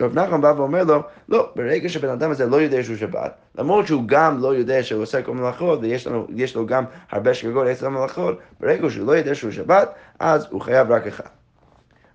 רב 0.00 0.18
נחמן 0.18 0.40
בא 0.40 0.52
ואומר 0.56 0.84
לו, 0.84 1.02
לא, 1.28 1.52
ברגע 1.56 1.88
שבן 1.88 2.08
אדם 2.08 2.30
הזה 2.30 2.46
לא 2.46 2.56
יודע 2.56 2.82
שהוא 2.82 2.96
שבת, 2.96 3.34
למרות 3.58 3.86
שהוא 3.86 4.02
גם 4.06 4.38
לא 4.40 4.54
יודע 4.54 4.82
שהוא 4.82 5.02
עושה 5.02 5.22
כל 5.22 5.34
מלאכות, 5.34 5.78
ויש 5.82 6.06
לנו, 6.06 6.26
לו 6.54 6.66
גם 6.66 6.84
הרבה 7.10 7.34
שגגות 7.34 7.66
עשר 7.66 7.88
מלאכות, 7.88 8.38
ברגע 8.60 8.90
שהוא 8.90 9.06
לא 9.06 9.12
יודע 9.12 9.34
שהוא 9.34 9.50
שבת, 9.50 9.94
אז 10.18 10.46
הוא 10.50 10.60
חייב 10.60 10.90
רק 10.90 11.06
אחד. 11.06 11.28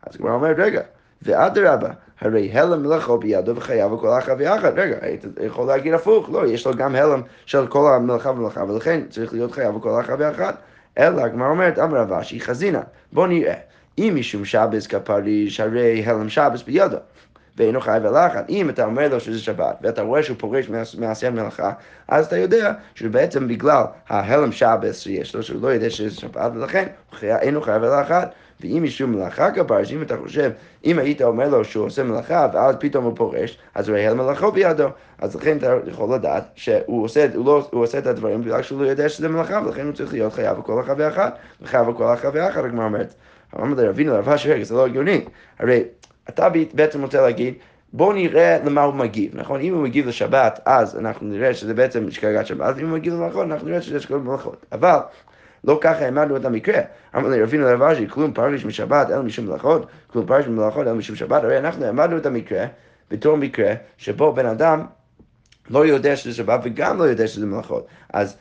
אז 0.02 0.16
כבר 0.16 0.32
אומר, 0.32 0.52
רגע, 0.58 0.82
ואדרבה, 1.22 1.90
הרי 2.22 2.52
הלם 2.52 2.84
מלאכו 2.84 3.18
בידו 3.18 3.56
וחייב 3.56 3.92
כל 4.00 4.18
אחת 4.18 4.36
ואחת. 4.40 4.74
רגע, 4.76 4.98
היית 5.02 5.26
יכול 5.44 5.68
להגיד 5.68 5.94
הפוך, 5.94 6.30
לא, 6.30 6.48
יש 6.48 6.68
לו 6.68 6.74
גם 6.74 6.96
הלם 6.96 7.22
של 7.46 7.68
כל 7.68 7.94
המלאכה 7.94 8.30
ומלאכה, 8.30 8.64
ולכן 8.64 9.02
צריך 9.10 9.34
להיות 9.34 9.52
חייב 9.52 9.80
כל 9.82 10.00
אחת 10.00 10.16
ואחת. 10.20 10.58
אלא 10.98 11.22
הגמרא 11.22 11.50
אומרת, 11.50 11.80
אמר 11.80 11.98
רב 11.98 12.14
אשי 12.14 12.40
חזינא, 12.40 12.80
בוא 13.14 13.28
נראה. 13.28 13.56
אם 13.98 14.14
משום 14.20 14.46
שבס 14.46 14.88
כפריש, 14.88 15.60
הרי 15.60 16.06
הלם 16.06 16.30
שבס 16.30 16.64
בידו. 16.64 16.98
ואינו 17.58 17.82
חייב 17.82 18.06
אחת. 18.06 18.50
אם 18.50 18.70
אתה 18.70 18.86
אומר 18.86 19.08
לו 19.08 19.20
שזה 19.20 19.40
שבת, 19.40 19.78
ואתה 19.82 20.02
רואה 20.02 20.24
שהוא 20.24 20.38
פורש 20.40 20.70
מעשיית 20.98 21.34
מלאכה, 21.34 21.72
אז 22.08 22.26
אתה 22.26 22.38
יודע 22.38 22.74
שבעצם 22.96 23.48
בגלל 23.48 23.84
ההלם 24.10 24.52
שבס 24.52 25.00
שיש 25.00 25.36
לו, 25.36 25.44
שהוא 25.44 25.62
לא 25.62 25.68
יודע 25.68 25.90
שזה 25.90 26.16
שבת, 26.16 26.52
ולכן 26.56 26.88
אינו 27.24 27.62
חייב 27.62 27.84
אחת. 27.84 28.34
ואם 28.62 28.84
משום 28.84 29.12
מלאכה 29.12 29.52
כפרש, 29.52 29.94
אם 29.94 30.02
אתה 30.02 30.18
חושב, 30.18 30.52
אם 30.86 31.00
היית 31.00 31.22
אומר 31.22 31.50
לו 31.50 31.66
שהוא 31.66 31.86
עושה 31.86 32.04
מלאכה 32.04 32.48
ואז 32.54 32.76
פתאום 32.80 33.06
הוא 33.06 33.16
פורש, 33.16 33.58
אז 33.76 33.90
הוא 33.90 33.98
יהיה 33.98 34.14
מלאכו 34.14 34.52
בידו. 34.52 34.88
אז 35.18 35.36
לכן 35.36 35.58
אתה 35.58 35.76
יכול 35.88 36.16
לדעת 36.16 36.44
שהוא 36.56 37.04
עושה, 37.04 37.28
הוא 37.36 37.46
לא, 37.46 37.68
הוא 37.72 37.84
עושה 37.84 37.98
את 37.98 38.08
הדברים 38.08 38.42
בגלל 38.42 38.62
שהוא 38.62 38.82
לא 38.82 38.88
יודע 38.88 39.10
שזה 39.10 39.30
מלאכה, 39.30 39.62
ולכן 39.66 39.86
הוא 39.86 39.94
צריך 39.94 40.14
להיות 40.14 40.34
חייב 40.34 40.58
בכל 40.58 40.82
אחת 40.82 40.96
ואחת, 40.98 41.38
וחייב 41.62 41.90
בכל 41.90 42.14
אחת 42.14 42.30
ואחת, 42.34 42.64
הגמרא 42.64 42.86
אומרת. 42.86 43.14
אמר 43.56 43.84
לרבינו 43.84 44.14
לרב 44.14 44.30
אשר, 44.30 44.64
זה 44.64 44.76
לא 44.76 44.86
הגיוני. 44.86 45.26
הרי 45.60 45.84
אתה 46.30 46.48
בעצם 46.74 47.02
רוצה 47.02 47.22
להגיד, 47.22 47.54
בואו 47.94 48.14
נראה 48.14 48.58
למה 48.66 48.82
הוא 48.82 48.94
מגיב, 48.94 49.32
נכון? 49.36 49.62
אם 49.62 49.74
הוא 49.74 49.84
מגיב 49.84 50.08
לשבת, 50.08 50.60
אז 50.66 50.98
אנחנו 50.98 51.28
נראה 51.28 51.54
שזה 51.54 51.74
בעצם 51.74 52.12
שכרגת 52.12 52.48
שבת, 52.48 52.80
אם 52.80 52.90
הוא 52.90 52.98
מגיב 52.98 53.14
למלאכות, 53.14 53.46
אנחנו 53.46 53.68
נראה 53.68 53.82
שזה 53.82 54.00
שכרגת 54.00 54.24
מלאכות. 54.24 54.66
אבל 54.72 55.00
לא 55.64 55.78
ככה 55.82 56.06
העמדנו 56.06 56.38
את 56.38 56.46
המקרה. 56.46 56.82
אמר 57.16 57.30
לי 57.30 57.44
רבינו 57.44 57.64
לרבז'י, 57.64 58.08
כלום 58.10 58.34
פרש 58.34 58.66
משבת 58.66 59.10
אלא 59.10 59.24
משום 59.24 59.46
מלאכות, 59.46 59.86
כלום 60.08 60.26
פרש 60.26 60.48
ממלאכות 60.48 60.88
אלא 60.88 60.96
משום 60.96 61.16
שבת, 61.16 61.44
הרי 61.44 61.58
אנחנו 61.58 61.86
העמדנו 61.86 62.18
את 62.18 62.26
המקרה 62.26 62.66
בתור 63.12 63.38
מקרה 63.38 63.74
שבו 63.98 64.34
בן 64.34 64.46
אדם 64.46 64.86
לא 65.70 65.86
יודע 65.86 66.16
שזה 66.16 66.34
שבת 66.34 66.60
וגם 66.64 66.98
לא 66.98 67.04
יודע 67.04 67.28
שזה 67.28 67.46
מלאכות. 67.46 67.88
אז 68.14 68.38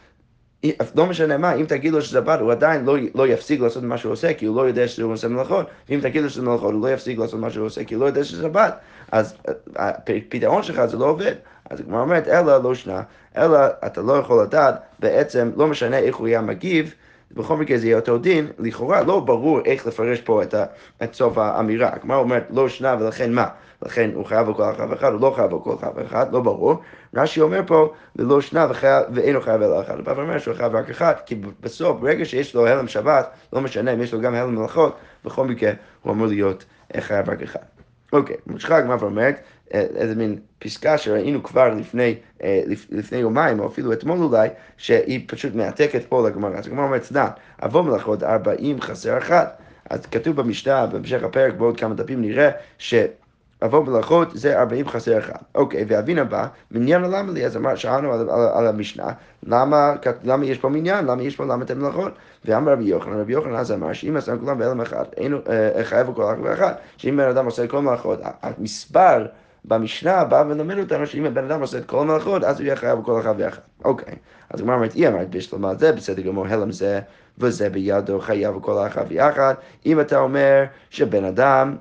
לא 0.95 1.07
משנה 1.07 1.37
מה, 1.37 1.55
אם 1.55 1.65
תגיד 1.65 1.93
לו 1.93 2.03
שזה 2.03 2.21
בת, 2.21 2.41
הוא 2.41 2.53
עדיין 2.53 2.85
לא, 2.85 2.97
לא 3.15 3.29
יפסיק 3.29 3.61
לעשות 3.61 3.83
מה 3.83 3.99
שהוא 3.99 4.13
עושה, 4.13 4.35
כי 4.35 4.47
הוא 4.47 4.57
לא 4.57 4.63
יודע 4.63 4.89
שהוא 4.89 5.13
עושה 5.13 5.29
מלאכות, 5.29 5.67
ואם 5.89 6.01
תגיד 6.03 6.23
לו 6.23 6.31
שזה 6.31 6.43
מלאכות, 6.43 6.73
הוא 6.73 6.83
לא 6.83 6.93
יפסיק 6.93 7.19
לעשות 7.19 7.41
מה 7.41 7.51
שהוא 7.51 7.67
עושה, 7.67 7.85
כי 7.85 7.95
הוא 7.95 8.01
לא 8.01 8.07
יודע 8.07 8.25
שזה 8.25 8.49
בת, 8.49 8.75
אז 9.13 9.35
הפתרון 9.77 10.63
שלך 10.63 10.85
זה 10.85 10.97
לא 10.97 11.05
עובד. 11.05 11.35
אז 11.71 11.81
הגמרא 11.81 12.01
אומרת, 12.01 12.29
אלא 12.29 12.63
לא 12.63 12.75
שנה, 12.75 13.03
אלא 13.37 13.59
אתה 13.87 14.03
לא 14.03 14.13
יכול 14.13 14.43
לדעת, 14.43 14.75
בעצם 14.99 15.51
לא 15.57 15.67
משנה 15.67 15.99
איך 15.99 16.17
הוא 16.17 16.27
היה 16.27 16.41
מגיב, 16.41 16.95
בכל 17.33 17.57
מקרה 17.57 17.79
זה 17.79 17.87
יהיה 17.87 17.97
אותו 17.97 18.19
דין, 18.19 18.47
לכאורה 18.59 19.03
לא 19.03 19.21
ברור 19.21 19.61
איך 19.65 19.87
לפרש 19.87 20.21
פה 20.21 20.43
את, 20.43 20.55
ה, 20.55 20.65
את 21.03 21.15
סוף 21.15 21.39
האמירה. 21.39 21.91
הגמרא 21.93 22.17
אומרת 22.17 22.47
לא 22.51 22.69
שנה 22.69 22.97
ולכן 23.01 23.33
מה? 23.33 23.47
לכן 23.83 24.11
הוא 24.15 24.27
חייב 24.27 24.51
בכל 24.51 24.71
אחד 24.71 24.87
ואחד, 24.91 25.13
הוא 25.13 25.21
לא 25.21 25.33
חייב 25.37 25.51
בכל 25.51 25.75
אחד 25.75 25.91
ואחד, 25.95 26.33
לא 26.33 26.41
ברור. 26.41 26.81
רש"י 27.15 27.41
אומר 27.41 27.61
פה, 27.67 27.93
ולא 28.17 28.41
שנה 28.41 28.67
ואינו 29.13 29.41
חייב 29.41 29.63
אלא 29.63 29.81
אחד. 29.81 30.09
הוא 30.09 30.23
אומר 30.23 30.39
שהוא 30.39 30.55
חייב 30.55 30.75
רק 30.75 30.91
אחד, 30.91 31.15
כי 31.27 31.35
בסוף, 31.61 32.01
ברגע 32.01 32.25
שיש 32.25 32.55
לו 32.55 32.67
הלם 32.67 32.89
שבת, 32.89 33.31
לא 33.53 33.61
משנה 33.61 33.93
אם 33.93 34.03
יש 34.03 34.15
לו 34.15 34.21
גם 34.21 34.35
הלם 34.35 34.55
מלאכות, 34.55 34.97
בכל 35.25 35.47
מקרה 35.47 35.73
הוא 36.03 36.13
אמור 36.13 36.27
להיות 36.27 36.65
חייב 37.01 37.31
רק 37.31 37.43
אחד. 37.43 37.61
אוקיי, 38.13 38.37
ממשיכה 38.47 38.77
הגמרא 38.77 38.97
ואומרת, 39.01 39.35
אה, 39.35 39.41
איזה 39.71 40.15
מין 40.15 40.39
פסקה 40.59 40.99
שראינו 40.99 41.43
כבר 41.43 41.75
לפני, 41.75 42.15
אה, 42.43 42.63
לפני 42.91 43.19
יומיים, 43.19 43.61
או 43.61 43.67
אפילו 43.67 43.93
אתמול 43.93 44.19
אולי, 44.19 44.49
שהיא 44.77 45.25
פשוט 45.27 45.55
מעתקת 45.55 46.05
פה 46.09 46.29
לגמרא. 46.29 46.59
אז 46.59 46.67
הגמרא 46.67 46.85
אומרת, 46.85 47.03
צדן, 47.03 47.29
אבוא 47.65 47.83
מלאכות 47.83 48.23
ארבעים 48.23 48.81
חסר 48.81 49.19
אחת. 49.19 49.59
אז 49.91 50.07
כתוב 50.07 50.37
במשנה, 50.37 50.87
בהמשך 50.87 51.23
הפרק, 51.23 51.55
בעוד 51.55 51.81
כמה 51.81 51.95
דפים 51.95 52.21
נראה, 52.21 52.51
ש... 52.79 52.95
אבוא 53.65 53.85
מלאכות 53.85 54.29
זה 54.35 54.61
ארבעים 54.61 54.89
חסר 54.89 55.19
אחד. 55.19 55.39
אוקיי, 55.55 55.85
ואבין 55.89 56.19
הבא, 56.19 56.47
מניין 56.71 57.03
למה 57.03 57.33
לי, 57.33 57.47
אז 57.47 57.57
אמר, 57.57 57.75
שאלנו 57.75 58.13
על, 58.13 58.21
על, 58.31 58.49
על 58.55 58.67
המשנה, 58.67 59.13
למה, 59.43 59.95
למה 60.25 60.47
יש 60.47 60.59
פה 60.59 60.69
מניין, 60.69 61.05
למה 61.05 61.23
יש 61.23 61.37
פה 61.37 61.45
למה 61.45 61.65
אתם 61.65 61.79
מלאכות? 61.79 62.13
ואמר 62.45 62.73
רבי 62.73 62.85
יוחנן, 62.85 63.21
רבי 63.21 63.33
יוחנן 63.33 63.55
אז 63.55 63.73
אמר, 63.73 63.93
שאם 63.93 64.17
עשינו 64.17 64.41
כולם 64.41 64.59
בהלם 64.59 64.81
אחד, 64.81 65.05
אינו 65.17 65.39
אה, 65.49 65.85
חייב 65.85 66.13
כל 66.15 66.25
אחת 66.25 66.37
ואחת, 66.43 66.81
שאם 66.97 67.17
בן 67.17 67.29
אדם 67.29 67.45
עושה 67.45 67.67
כל 67.67 67.81
מלאכות, 67.81 68.19
המספר 68.43 69.27
במשנה 69.65 70.25
בא 70.25 70.45
ולמד 70.49 70.79
אותנו 70.79 71.07
שאם 71.07 71.25
הבן 71.25 71.45
אדם 71.45 71.61
עושה 71.61 71.79
את 71.79 71.87
כל 71.87 72.01
המלאכות, 72.01 72.45
אז 72.45 72.61
הוא 72.61 72.65
יהיה 72.65 72.77
חייב 72.77 72.99
בכל 72.99 73.21
אחד 73.21 73.35
ואחד. 73.39 73.61
אוקיי, 73.85 74.15
אז 74.51 74.61
הגמרא 74.61 74.75
אומרת, 74.75 74.93
היא 74.93 75.09
אמרת 75.09 75.31
בשלמה 75.31 75.75
זה, 75.75 75.93
בסדר 75.93 76.23
גמור, 76.23 76.47
הלם 76.47 76.73
זה, 76.73 77.01
וזה 77.39 77.71
בידו 77.71 78.21
חייב 78.21 78.55
בכל 78.55 78.87
אחד 78.87 79.05
ואחד. 79.09 79.55
אם 79.87 80.01
אתה 80.01 80.19
אומר 80.19 80.65
שבן 80.91 81.25
אדם 81.25 81.77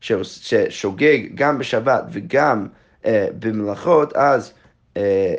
ששוגג 0.00 1.18
גם 1.34 1.58
בשבת 1.58 2.04
וגם 2.10 2.66
אה, 3.06 3.28
במלאכות, 3.38 4.16
אז... 4.16 4.52
אה, 4.96 5.34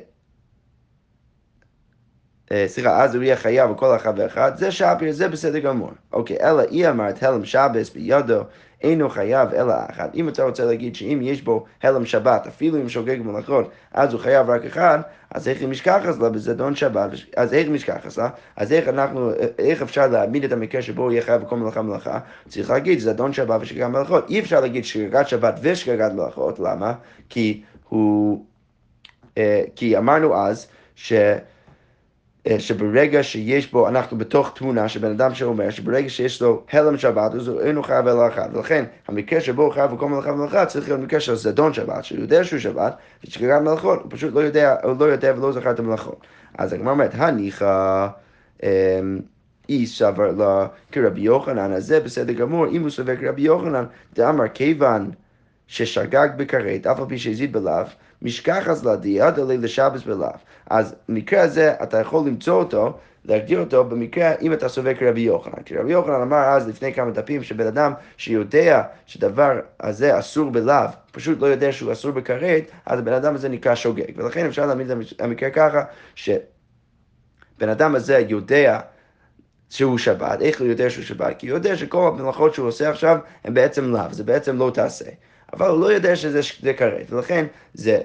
אה, 2.52 2.66
סליחה, 2.68 3.04
אז 3.04 3.16
הוא 3.16 3.24
יהיה 3.24 3.36
חייב 3.36 3.72
בכל 3.72 3.96
אחד 3.96 4.14
ואחד, 4.18 4.58
זה 4.58 4.72
שפיר, 4.72 5.12
זה 5.12 5.28
בסדר 5.28 5.60
גמור. 5.60 5.92
אוקיי, 6.14 6.38
אלא 6.42 6.62
היא 6.70 6.90
אמרת 6.90 7.24
הלם 7.24 7.46
שבס 7.46 7.90
בידו, 7.90 8.42
אינו 8.82 9.10
חייב 9.10 9.54
אלא 9.54 9.74
אחד. 9.90 10.10
אם 10.16 10.30
אתה 10.30 10.44
רוצה 10.44 10.66
להגיד 10.66 10.96
שאם 10.96 11.20
יש 11.24 11.42
בו 11.42 11.66
הלם 11.84 12.06
שבת, 12.06 12.48
אפילו 12.48 12.78
אם 12.78 12.90
שוגג 12.90 13.18
מלאכות, 13.22 13.70
אז 13.94 14.14
הוא 14.14 14.22
חייב 14.22 14.50
רק 14.50 14.66
אחד, 14.66 15.00
אז 15.32 15.48
איך 15.48 15.64
משכחס 15.64 16.18
לה 16.18 16.30
בזדון 16.30 16.76
שבת, 16.76 17.12
אז 17.38 17.54
איך 17.54 17.70
משכחס 17.70 18.18
לה? 18.18 18.30
אז 18.56 18.74
איך 18.74 18.88
אנחנו, 18.88 19.32
איך 19.60 19.82
אפשר 19.82 20.08
להעמיד 20.08 20.44
את 20.44 20.52
המקרה 20.52 20.82
שבו 20.82 21.04
הוא 21.04 21.12
יהיה 21.12 21.22
חייב 21.22 21.42
בכל 21.42 21.58
מלאכה 21.58 21.82
מלאכה? 21.82 22.20
צריך 22.48 22.70
להגיד 22.70 23.00
זדון 23.00 23.34
שבת 23.34 23.62
ושגגת 23.62 23.88
מלאכות. 23.90 24.30
אי 24.30 24.40
אפשר 24.40 24.62
להגיד 24.62 24.86
שגגת 24.86 25.28
שבת 25.28 25.60
ושגגת 25.62 26.12
מלאכות, 26.14 26.60
למה? 26.60 26.94
כי 27.30 27.64
הוא, 27.90 28.46
אה, 29.38 29.64
כי 29.76 29.98
אמרנו 29.98 30.36
אז, 30.36 30.68
ש... 30.96 31.14
אה, 32.48 32.60
שברגע 32.60 33.24
שיש 33.24 33.72
בו, 33.72 33.88
אנחנו 33.88 34.18
בתוך 34.18 34.52
תמונה 34.56 34.90
של 34.90 35.00
בן 35.00 35.12
אדם 35.12 35.34
שאומר 35.36 35.70
שברגע 35.70 36.10
שיש 36.10 36.42
לו 36.42 36.64
הלם 36.72 36.98
שבת, 36.98 37.34
אז 37.34 37.48
הוא 37.48 37.62
אינו 37.62 37.84
חייב 37.84 38.08
אלא 38.08 38.28
אחד. 38.28 38.50
ולכן, 38.54 38.86
המקרה 39.08 39.42
שבו 39.42 39.64
הוא 39.64 39.74
חייב 39.74 39.92
בכל 39.92 40.10
מלאכה 40.10 40.32
ומלאכה 40.32 40.66
צריך 40.66 40.90
להיות 40.90 41.02
מקרה 41.02 41.20
של 41.20 41.36
זדון 41.36 41.74
שבת, 41.74 42.06
שהוא 42.06 42.20
יודע 42.20 42.44
שהוא 42.44 42.60
שבת, 42.60 42.98
ושגגת 43.24 43.62
מלאכות, 43.62 44.02
הוא 44.04 44.12
פשוט 44.12 44.34
לא 44.34 44.40
יודע, 44.40 44.76
הוא 44.84 44.96
לא 45.00 45.06
יודע 45.06 45.34
ולא 45.38 45.52
זכר 45.52 45.72
את 45.72 45.80
המלאכות. 45.80 46.22
אז 46.58 46.74
הגמרא 46.74 46.92
אומרת, 46.92 47.12
הניחא... 47.14 48.08
אמ, 48.64 49.20
אי 49.70 49.86
סבר 49.86 50.32
לה 50.32 50.68
כרבי 50.92 51.22
יוחנן, 51.22 51.72
אז 51.74 51.86
זה 51.86 52.00
בסדר 52.00 52.34
גמור, 52.34 52.68
אם 52.68 52.82
הוא 52.82 52.90
סובר 52.90 53.16
כרבי 53.16 53.42
יוחנן, 53.42 53.86
דאמר 54.16 54.48
כיוון 54.48 55.12
ששגג 55.68 56.30
בכרת, 56.38 56.88
אף 56.88 57.00
על 57.00 57.06
פי 57.08 57.18
שהזיד 57.18 57.54
בלאו, 57.54 57.86
משכח 58.22 58.68
אז 58.68 58.86
לדיאדה 58.86 59.44
לשבס 59.44 60.04
בלאו. 60.04 60.30
אז 60.70 60.96
במקרה 61.10 61.42
הזה 61.42 61.74
אתה 61.84 62.00
יכול 62.00 62.28
למצוא 62.28 62.54
אותו, 62.54 62.98
להגדיר 63.26 63.60
אותו 63.60 63.84
במקרה 63.84 64.34
אם 64.42 64.54
אתה 64.54 64.70
סובר 64.70 64.94
כרבי 64.94 65.22
יוחנן. 65.22 65.64
כי 65.66 65.78
רבי 65.78 65.92
יוחנן 65.92 66.22
אמר 66.22 66.38
אז 66.38 66.68
לפני 66.68 66.94
כמה 66.94 67.12
דפים 67.12 67.44
שבן 67.44 67.68
אדם 67.68 67.94
שיודע 68.18 68.84
שדבר 69.06 69.60
הזה 69.80 70.20
אסור 70.20 70.52
בלאו, 70.52 70.90
פשוט 71.12 71.42
לא 71.42 71.48
יודע 71.48 71.72
שהוא 71.72 71.92
אסור 71.92 72.12
בכרת, 72.12 72.64
אז 72.86 73.00
הבן 73.00 73.14
אדם 73.14 73.36
הזה 73.36 73.50
נקרא 73.50 73.76
שוגג. 73.76 74.12
ולכן 74.16 74.46
אפשר 74.46 74.66
להעמיד 74.66 74.92
את 74.92 75.22
המקרה 75.22 75.50
ככה, 75.50 75.84
שבן 76.16 77.70
אדם 77.72 77.96
הזה 77.96 78.18
יודע 78.30 78.80
שהוא 79.70 79.98
שבת, 79.98 80.42
איך 80.42 80.60
הוא 80.60 80.68
יודע 80.68 80.90
שהוא 80.90 81.04
שבת? 81.04 81.40
כי 81.40 81.48
הוא 81.48 81.56
יודע 81.58 81.76
שכל 81.76 82.08
המלאכות 82.08 82.54
שהוא 82.54 82.68
עושה 82.68 82.90
עכשיו 82.90 83.18
הם 83.44 83.54
בעצם 83.54 83.86
לאו, 83.94 84.02
זה 84.12 84.24
בעצם 84.24 84.58
לא 84.58 84.72
תעשה. 84.74 85.10
אבל 85.54 85.68
הוא 85.70 85.80
לא 85.82 85.94
יודע 85.94 86.16
שזה 86.16 86.74
כרת, 86.78 87.12
ולכן 87.12 87.46
זה, 87.74 88.02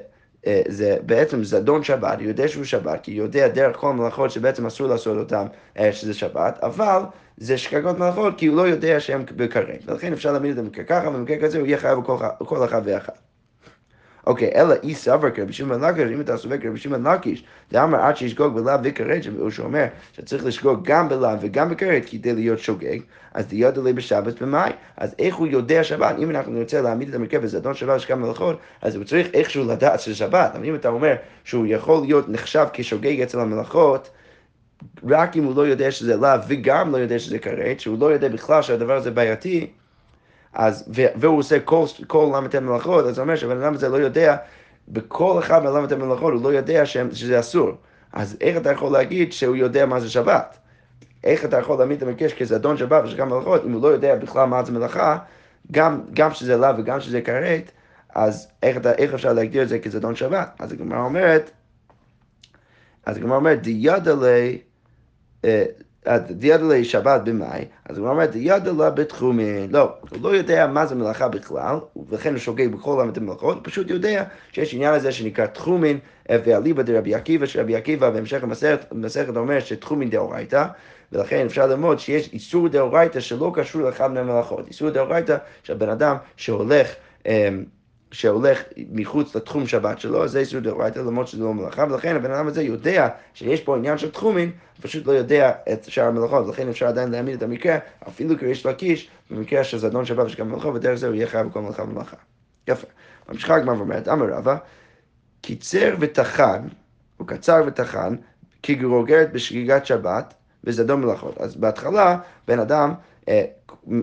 אה, 0.47 0.63
זה 0.69 0.97
בעצם 1.07 1.45
זדון 1.45 1.85
שבת, 1.85 2.19
הוא 2.19 2.29
יודע 2.29 2.49
שהוא 2.49 2.65
שבת, 2.65 3.01
כי 3.03 3.19
הוא 3.19 3.27
יודע 3.27 3.49
דרך 3.49 3.77
כל 3.77 3.91
המלאכות 3.91 4.31
שבעצם 4.31 4.67
אסור 4.67 4.87
לעשות 4.87 5.19
אותן 5.19 5.47
אה, 5.79 5.93
שזה 5.93 6.15
שבת, 6.15 6.59
אבל 6.63 7.03
זה 7.37 7.59
שגגות 7.59 7.99
מלאכות 7.99 8.39
כי 8.39 8.47
הוא 8.47 8.57
לא 8.57 8.63
יודע 8.63 9.01
שהן 9.01 9.25
בכרת, 9.37 9.83
ולכן 9.87 10.13
אפשר 10.13 10.33
להעמיד 10.33 10.57
זה 10.57 10.63
ככה, 10.85 11.09
ובמקרה 11.09 11.37
כזה 11.41 11.59
הוא 11.59 11.67
יהיה 11.67 11.79
חייב 11.79 11.99
בכל 12.41 12.65
אחד 12.65 12.83
ואחד. 12.85 13.32
אוקיי, 14.27 14.51
אלא 14.55 14.75
אי 14.83 14.95
סבר 14.95 15.31
כרבי 15.31 15.53
שמעון 15.53 15.85
לקיש, 15.85 16.13
אם 16.13 16.21
אתה 16.21 16.37
סובר 16.37 16.59
כרבי 16.59 16.79
שמעון 16.79 17.07
לקיש, 17.07 17.45
דאמר 17.73 17.99
עד 17.99 18.17
שישגוג 18.17 18.55
בלאו 18.55 18.79
וכרת, 18.85 19.23
הוא 19.39 19.51
שאומר 19.51 19.85
שצריך 20.13 20.45
לשגוג 20.45 20.81
גם 20.85 21.09
בלאו 21.09 21.41
וגם 21.41 21.71
בכרת 21.71 22.03
כדי 22.11 22.33
להיות 22.33 22.59
שוגג, 22.59 22.99
אז 23.35 23.47
דיוד 23.47 23.79
עלי 23.79 23.93
בשבת 23.93 24.43
במאי. 24.43 24.71
אז 24.97 25.15
איך 25.19 25.37
הוא 25.37 25.47
יודע 25.47 25.85
שבת? 25.85 26.17
אם 26.19 26.31
אנחנו 26.31 26.53
נרצה 26.53 26.81
להעמיד 26.81 27.09
את 27.09 27.15
המקרה 27.15 27.41
בזדון 27.41 27.75
שבת 27.75 27.97
ושכם 27.97 28.23
מלאכות, 28.23 28.59
אז 28.83 28.97
הוא 28.97 29.05
צריך 29.05 29.29
איכשהו 29.35 29.65
לדעת 29.65 30.01
שזה 30.01 30.15
שבת. 30.15 30.51
אבל 30.55 30.65
אם 30.65 30.75
אתה 30.75 30.89
אומר 30.89 31.15
שהוא 31.45 31.67
יכול 31.69 32.03
להיות 32.03 32.29
נחשב 32.29 32.67
כשוגג 32.73 33.21
אצל 33.21 33.41
המלאכות, 33.41 34.11
רק 35.09 35.37
אם 35.37 35.45
הוא 35.45 35.57
לא 35.57 35.67
יודע 35.67 35.91
שזה 35.91 36.17
לאו 36.17 36.39
וגם 36.49 36.93
לא 36.93 36.97
יודע 36.97 37.19
שזה 37.19 37.39
כרת, 37.39 37.81
שהוא 37.81 37.99
לא 37.99 38.07
יודע 38.07 38.29
בכלל 38.29 38.63
שהדבר 38.63 38.97
הזה 38.97 39.11
בעייתי, 39.11 39.71
אז, 40.55 40.89
והוא 41.17 41.39
עושה 41.39 41.61
כל, 41.61 41.85
כל 42.07 42.33
ל"ט 42.45 42.55
מלאכות, 42.55 43.07
אז 43.07 43.15
זה 43.15 43.21
אומר 43.21 43.37
שהבן 43.37 43.63
אדם 43.63 43.75
הזה 43.75 43.89
לא 43.89 43.97
יודע, 43.97 44.37
בכל 44.89 45.39
אחד 45.39 45.65
מל"ט 45.65 45.93
מלאכות 45.93 46.33
הוא 46.33 46.43
לא 46.43 46.53
יודע 46.53 46.87
שהם, 46.87 47.09
שזה 47.13 47.41
אסור. 47.41 47.71
אז 48.13 48.37
איך 48.41 48.57
אתה 48.57 48.73
יכול 48.73 48.93
להגיד 48.93 49.33
שהוא 49.33 49.57
יודע 49.57 49.87
מה 49.87 50.01
זה 50.01 50.11
שבת? 50.11 50.59
איך 51.25 51.45
אתה 51.45 51.59
יכול 51.59 51.79
להעמיד 51.79 52.03
את 52.03 52.09
המקש 52.09 52.33
כזדון 52.33 52.77
שבת 52.77 53.05
ושגם 53.05 53.29
מלאכות, 53.29 53.65
אם 53.65 53.73
הוא 53.73 53.83
לא 53.83 53.89
יודע 53.89 54.15
בכלל 54.17 54.45
מה 54.45 54.65
זה 54.65 54.73
מלאכה, 54.73 55.19
גם, 55.73 56.01
גם 56.13 56.35
שזה 56.35 56.57
לאו 56.57 56.79
וגם 56.79 57.01
שזה 57.01 57.21
כרת, 57.21 57.73
אז 58.15 58.49
איך, 58.63 58.77
אתה, 58.77 58.93
איך 58.93 59.15
אפשר 59.15 59.33
להגדיר 59.33 59.63
את 59.63 59.69
זה 59.69 59.79
כזדון 59.79 60.17
שבת? 60.17 60.57
אז 60.59 60.73
הגמרא 60.73 61.05
אומרת, 61.05 61.51
אז 63.07 63.17
הגמרא 63.17 63.37
אומרת, 63.37 63.63
דידה 63.63 64.15
לי, 66.07 66.13
אה, 66.13 66.19
דיאדה 66.19 66.65
לה 66.65 66.85
שבת 66.85 67.21
במאי, 67.25 67.65
אז 67.89 67.99
הוא 67.99 68.09
אומר, 68.09 68.27
דיאדה 68.27 68.73
לה 68.73 68.91
בתחומין. 68.91 69.71
לא, 69.71 69.93
הוא 70.11 70.19
לא 70.23 70.37
יודע 70.37 70.67
מה 70.67 70.87
זה 70.87 70.95
מלאכה 70.95 71.29
בכלל, 71.29 71.77
ולכן 72.09 72.31
הוא 72.33 72.39
שוגג 72.39 72.69
בכל 72.69 72.91
עולם 72.91 73.09
את 73.09 73.17
המלאכות, 73.17 73.57
הוא 73.57 73.65
פשוט 73.65 73.91
יודע 73.91 74.25
שיש 74.53 74.75
עניין 74.75 74.95
הזה 74.95 75.13
שנקרא 75.13 75.47
תחומין, 75.47 75.99
ואליבא 76.31 76.83
דרבי 76.83 77.15
עקיבא, 77.15 77.47
שרבי 77.47 77.77
עקיבא 77.77 78.11
בהמשך 78.11 78.43
המסכת 78.91 79.37
אומר 79.37 79.61
שתחומין 79.61 80.11
דאורייתא, 80.11 80.65
ולכן 81.13 81.47
אפשר 81.47 81.67
ללמוד 81.67 81.99
שיש 81.99 82.33
איסור 82.33 82.69
דאורייתא 82.69 83.21
שלא 83.21 83.53
קשור 83.55 83.83
לאחד 83.83 84.13
מהמלאכות. 84.13 84.69
איסור 84.69 84.91
דאורייתא 84.91 85.37
שהבן 85.63 85.89
אדם 85.89 86.17
שהולך 86.37 86.95
אמ, 87.27 87.65
שהולך 88.13 88.63
מחוץ 88.93 89.37
לתחום 89.37 89.67
שבת 89.67 90.01
שלו, 90.01 90.25
אז 90.25 90.31
זה 90.31 90.39
איסור 90.39 90.61
דאורייתא, 90.61 90.99
למרות 90.99 91.29
שזה 91.29 91.45
לא 91.45 91.55
מלאכה, 91.55 91.85
ולכן 91.91 92.17
הבן 92.17 92.31
אדם 92.31 92.47
הזה 92.47 92.63
יודע 92.63 93.09
שיש 93.35 93.61
פה 93.61 93.77
עניין 93.77 93.99
של 93.99 94.11
תחומים, 94.11 94.51
פשוט 94.81 95.07
לא 95.07 95.13
יודע 95.13 95.53
את 95.73 95.85
שאר 95.85 96.05
המלאכות, 96.05 96.47
ולכן 96.47 96.69
אפשר 96.69 96.87
עדיין 96.87 97.11
להעמיד 97.11 97.37
את 97.37 97.43
המקרה, 97.43 97.79
אפילו 98.09 98.39
כריש 98.39 98.67
לקיש, 98.67 99.11
במקרה 99.31 99.65
של 99.65 99.79
זדון 99.79 100.05
שבת 100.05 100.27
ושגם 100.27 100.51
מלאכה, 100.51 100.69
ודרך 100.69 100.95
זה 100.95 101.07
הוא 101.07 101.15
יהיה 101.15 101.27
חייב 101.27 101.47
בכל 101.47 101.61
מלאכה 101.61 101.83
ומלאכה. 101.83 102.17
יפה. 102.69 102.87
ממשיכה 103.29 103.55
הגמרא 103.55 103.75
ואומרת, 103.75 104.09
אמר 104.09 104.27
רבא, 104.27 104.57
קיצר 105.41 105.95
וטחן, 106.01 106.63
או 107.21 107.27
קצר 107.27 107.63
וטחן, 107.67 108.15
כגרוגרת 108.63 109.33
בשגיגת 109.33 109.87
שבת 109.87 110.35
וזדון 110.65 111.01
מלאכות. 111.01 111.39
אז 111.39 111.57
בהתחלה, 111.57 112.19
בן 112.49 112.59
אדם 112.59 112.95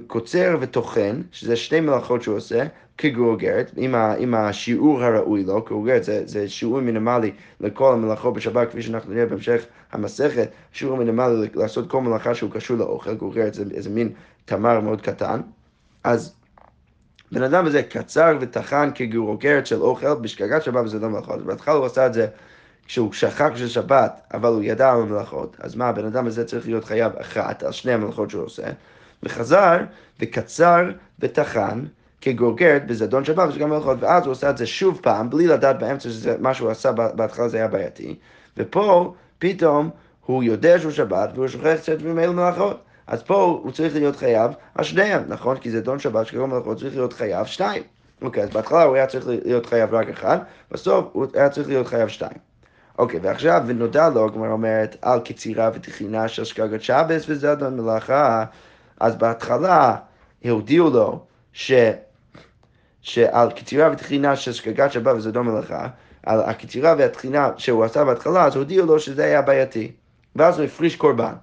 קוצר 0.08 0.58
וטוחן, 0.60 1.22
שזה 1.32 1.56
שתי 1.56 1.80
מלאכות 1.80 2.22
שהוא 2.22 2.36
עושה, 2.36 2.64
כגרוגרת, 2.98 3.72
עם, 3.78 3.96
ה, 3.96 4.14
עם 4.14 4.34
השיעור 4.34 5.04
הראוי 5.04 5.44
לו, 5.44 5.62
גרוגרת 5.62 6.04
זה, 6.04 6.22
זה 6.26 6.50
שיעור 6.50 6.82
מינימלי 6.82 7.32
לכל 7.60 7.94
המלאכות 7.94 8.34
בשבת, 8.34 8.70
כפי 8.70 8.82
שאנחנו 8.82 9.14
נראה 9.14 9.26
בהמשך 9.26 9.66
המסכת, 9.92 10.50
שיעור 10.72 10.98
מינימלי 10.98 11.50
לעשות 11.56 11.90
כל 11.90 12.02
מלאכה 12.02 12.36
שהוא 12.36 12.52
קשור 12.52 12.78
לאוכל, 12.78 13.14
גרוגרת 13.14 13.54
זה 13.54 13.64
איזה 13.74 13.90
מין 13.90 14.14
תמר 14.46 14.80
מאוד 14.80 15.02
קטן. 15.02 15.42
אז 16.04 16.36
בן 17.32 17.44
אדם 17.44 17.66
הזה 17.66 17.84
קצר 17.84 18.38
וטחן 18.42 18.90
כגרוגרת 18.96 19.66
של 19.66 19.82
אוכל 19.82 20.14
בשגגת 20.14 20.64
שבת 20.64 20.86
וזה 20.86 21.00
לא 21.00 21.10
מלאכות. 21.10 21.46
בהתחלה 21.46 21.74
הוא 21.74 21.86
עשה 21.86 22.06
את 22.06 22.14
זה 22.14 22.28
כשהוא 22.86 23.14
שכח 23.14 23.50
של 23.56 23.68
שבת, 23.68 24.22
אבל 24.34 24.50
הוא 24.50 24.64
ידע 24.64 24.92
על 24.92 25.02
המלאכות, 25.02 25.58
אז 25.60 25.76
מה, 25.76 25.88
הבן 25.88 26.06
אדם 26.06 26.28
הזה 26.28 26.46
צריך 26.46 26.66
להיות 26.66 26.86
חייב 26.86 27.12
אחת 27.16 27.64
על 27.64 27.72
שני 27.72 27.92
המלאכות 27.92 28.30
שהוא 28.30 28.44
עושה, 28.44 28.64
וחזר 29.24 29.78
וקצר 30.20 30.90
וטחן 31.20 31.84
כגוגרת 32.22 32.88
בזדון 32.88 33.26
שבת 33.26 33.50
ושגם 33.50 33.70
מלאכות, 33.70 33.98
ואז 34.00 34.24
הוא 34.26 34.32
עושה 34.32 34.50
את 34.50 34.58
זה 34.58 34.66
שוב 34.66 35.00
פעם, 35.04 35.30
בלי 35.30 35.48
לדעת 35.48 35.80
באמצע 35.80 36.10
שזה 36.10 36.36
מה 36.40 36.54
שהוא 36.54 36.70
עשה 36.70 36.92
בהתחלה 36.92 37.50
זה 37.50 37.58
היה 37.58 37.68
בעייתי, 37.68 38.16
ופה 38.58 39.14
פתאום 39.40 39.90
הוא 40.26 40.44
יודע 40.44 40.80
שהוא 40.80 40.92
שבת 40.92 41.30
והוא 41.36 41.48
שוכח 41.48 41.76
קצת 41.76 42.02
ממילא 42.02 42.34
מלאכות. 42.34 42.80
אז 43.08 43.24
פה 43.24 43.60
הוא 43.64 43.72
צריך 43.72 43.96
להיות 43.96 44.16
חייב 44.16 44.52
על 44.76 44.84
שניהם, 44.84 45.24
נכון? 45.28 45.58
כי 45.58 45.72
זה 45.72 45.82
דון 45.82 46.00
שבת 46.00 46.28
שגם 46.28 46.50
מלאכות 46.50 46.78
צריך 46.78 46.96
להיות 46.96 47.14
חייב 47.14 47.46
שתיים. 47.46 47.84
אוקיי, 48.22 48.44
אז 48.44 48.50
בהתחלה 48.50 48.84
הוא 48.84 48.96
היה 48.96 49.08
צריך 49.08 49.28
להיות 49.28 49.66
חייב 49.66 49.94
רק 49.94 50.10
אחד, 50.10 50.38
בסוף 50.72 51.06
הוא 51.12 51.26
היה 51.34 51.50
צריך 51.50 51.68
להיות 51.68 51.88
חייב 51.88 52.08
שתיים. 52.08 52.38
אוקיי, 52.98 53.20
ועכשיו, 53.24 53.62
ונודע 53.66 54.10
לו, 54.10 54.26
הגמרא 54.26 54.52
אומרת, 54.52 54.96
על 55.02 55.20
קצירה 55.20 55.70
ותחינה 55.74 56.28
של 56.28 56.44
שגגת 56.44 56.82
שבס 56.82 57.26
וזדון 57.28 57.82
מלאכה, 57.82 58.46
אז 59.00 59.16
בהתחלה 59.16 59.96
הודיעו 60.50 60.90
לו 60.90 61.26
ש... 61.54 61.72
שעל 63.02 63.52
קצירה 63.52 63.92
ותחינה 63.92 64.36
של 64.36 64.54
שגגת 64.54 64.92
שבת 64.92 65.16
וזדון 65.16 65.46
מלאכה, 65.48 65.88
על 66.26 66.40
הקצירה 66.40 66.96
והתחינה 66.98 67.50
שהוא 67.58 67.84
עשה 67.84 68.06
בהתחלה, 68.06 68.46
אז 68.46 68.56
הודיעו 68.56 68.86
לו 68.86 69.00
שזה 69.00 69.26
היה 69.26 69.42
בעייתי. 69.42 69.92
ואז 70.36 70.60
הוא 70.60 70.66
הפריש 70.66 70.96
קורבן. 70.96 71.34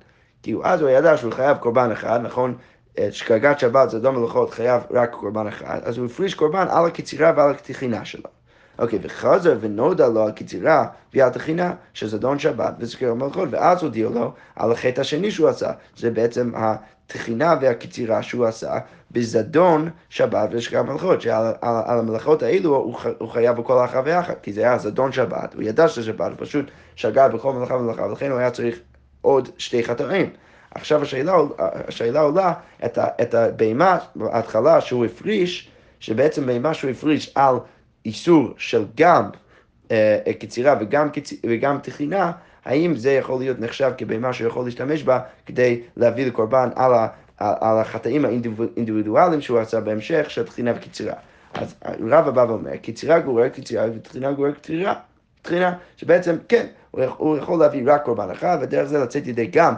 כי 0.43 0.55
אז 0.63 0.81
הוא 0.81 0.91
ידע 0.91 1.17
שהוא 1.17 1.33
חייב 1.33 1.57
קורבן 1.57 1.91
אחד, 1.93 2.21
נכון? 2.23 2.55
את 2.99 3.15
שגגת 3.15 3.59
שבת, 3.59 3.91
זדון 3.91 4.17
מלאכות, 4.17 4.51
חייב 4.51 4.83
רק 4.91 5.11
קורבן 5.11 5.47
אחד, 5.47 5.81
אז 5.85 5.99
הוא 5.99 6.07
הפריש 6.07 6.35
קורבן 6.35 6.67
על 6.71 6.87
הקצירה 6.87 7.33
ועל 7.37 7.51
התחינה 7.51 8.05
שלו. 8.05 8.36
אוקיי, 8.79 8.99
וחזר 9.03 9.57
ונודע 9.61 10.09
לו 10.09 10.23
על 10.23 10.31
קצירה 10.31 10.87
ועל 11.15 11.31
תחינה, 11.31 11.75
שזדון 11.95 12.39
שבת 12.39 12.75
וזכיר 12.79 13.11
המלכות, 13.11 13.49
ואז 13.53 13.83
הודיעו 13.83 14.13
לו 14.13 14.33
על 14.57 14.73
החטא 14.73 15.01
השני 15.01 15.31
שהוא 15.31 15.49
עשה, 15.49 15.71
זה 15.97 16.11
בעצם 16.11 16.53
התחינה 16.55 17.55
והקצירה 17.61 18.23
שהוא 18.23 18.47
עשה 18.47 18.79
בזדון 19.11 19.91
שבת 20.09 20.49
וזכיר 20.53 20.79
המלכות, 20.79 21.21
שעל 21.21 21.47
על, 21.61 21.75
על 21.87 21.99
המלאכות 21.99 22.43
האלו 22.43 22.77
הוא, 22.77 22.97
הוא 23.19 23.29
חייב 23.29 23.57
בכל 23.57 23.85
אחת 23.85 24.03
ואחת, 24.05 24.37
כי 24.43 24.53
זה 24.53 24.61
היה 24.61 24.79
זדון 24.79 25.13
שבת, 25.13 25.55
הוא 25.55 25.63
ידע 25.63 25.89
שזה 25.89 26.03
שבת, 26.03 26.31
הוא 26.31 26.47
פשוט 26.47 26.71
שגה 26.97 27.29
בכל 27.29 27.53
מלאכה 27.53 27.75
ומלאכה, 27.75 28.03
ולכן 28.03 28.31
הוא 28.31 28.39
היה 28.39 28.51
צריך 28.51 28.79
עוד 29.21 29.49
שתי 29.59 29.85
חטאים. 29.85 30.31
עכשיו 30.71 31.03
השאלה, 31.03 31.37
השאלה 31.59 32.21
עולה 32.21 32.53
את, 32.85 32.99
את 32.99 33.35
הבהמה 33.35 33.99
בהתחלה 34.17 34.81
שהוא 34.81 35.05
הפריש, 35.05 35.71
שבעצם 36.01 36.47
בהמה 36.47 36.75
שהוא 36.75 36.91
הפריש 36.91 37.33
על 37.35 37.57
איסור 38.07 38.55
של 38.59 38.85
גם 38.97 39.31
אה, 39.91 40.19
קצירה 40.39 40.75
וגם, 40.81 41.11
קצ... 41.11 41.33
וגם 41.47 41.79
תחינה, 41.83 42.33
האם 42.65 42.97
זה 42.97 43.13
יכול 43.13 43.39
להיות 43.39 43.61
נחשב 43.61 43.93
כבהמה 43.99 44.33
שהוא 44.33 44.49
יכול 44.49 44.65
להשתמש 44.65 45.03
בה 45.03 45.21
כדי 45.47 45.81
להביא 45.97 46.27
לקורבן 46.27 46.69
על, 46.75 46.95
ה, 46.95 47.09
על 47.39 47.79
החטאים 47.79 48.25
האינדיבידואליים 48.25 49.41
שהוא 49.41 49.59
עשה 49.59 49.81
בהמשך 49.81 50.31
של 50.31 50.47
תחינה 50.47 50.73
וקצירה. 50.77 51.15
אז 51.55 51.75
רבא 52.01 52.31
בא 52.31 52.41
ואומר, 52.49 52.77
קצירה 52.77 53.21
גוררת 53.21 53.55
קצירה 53.55 53.85
ותחינה 53.95 54.33
גוררת 54.33 54.55
קצירה. 54.55 54.95
תחינה, 55.43 55.75
שבעצם, 55.97 56.37
כן, 56.49 56.67
הוא 56.91 57.37
יכול 57.37 57.59
להביא 57.59 57.83
רק 57.87 58.05
קורבן 58.05 58.31
אחד, 58.31 58.59
ודרך 58.61 58.85
זה 58.85 58.99
לצאת 58.99 59.27
ידי 59.27 59.47
גם 59.47 59.75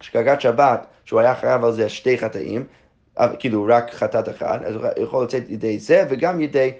שגגת 0.00 0.40
שבת, 0.40 0.86
שהוא 1.04 1.20
היה 1.20 1.34
חייב 1.34 1.64
על 1.64 1.72
זה 1.72 1.88
שתי 1.88 2.18
חטאים, 2.18 2.64
כאילו 3.38 3.66
רק 3.68 3.94
חטאת 3.94 4.28
אחד, 4.28 4.58
אז 4.64 4.74
הוא 4.74 4.84
יכול 4.96 5.24
לצאת 5.24 5.42
ידי 5.48 5.78
זה 5.78 6.04
וגם 6.10 6.40
ידי 6.40 6.72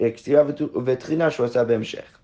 הקצירה 0.00 0.42
וטחינה 0.84 1.30
שהוא 1.30 1.46
עשה 1.46 1.64
בהמשך. 1.64 2.18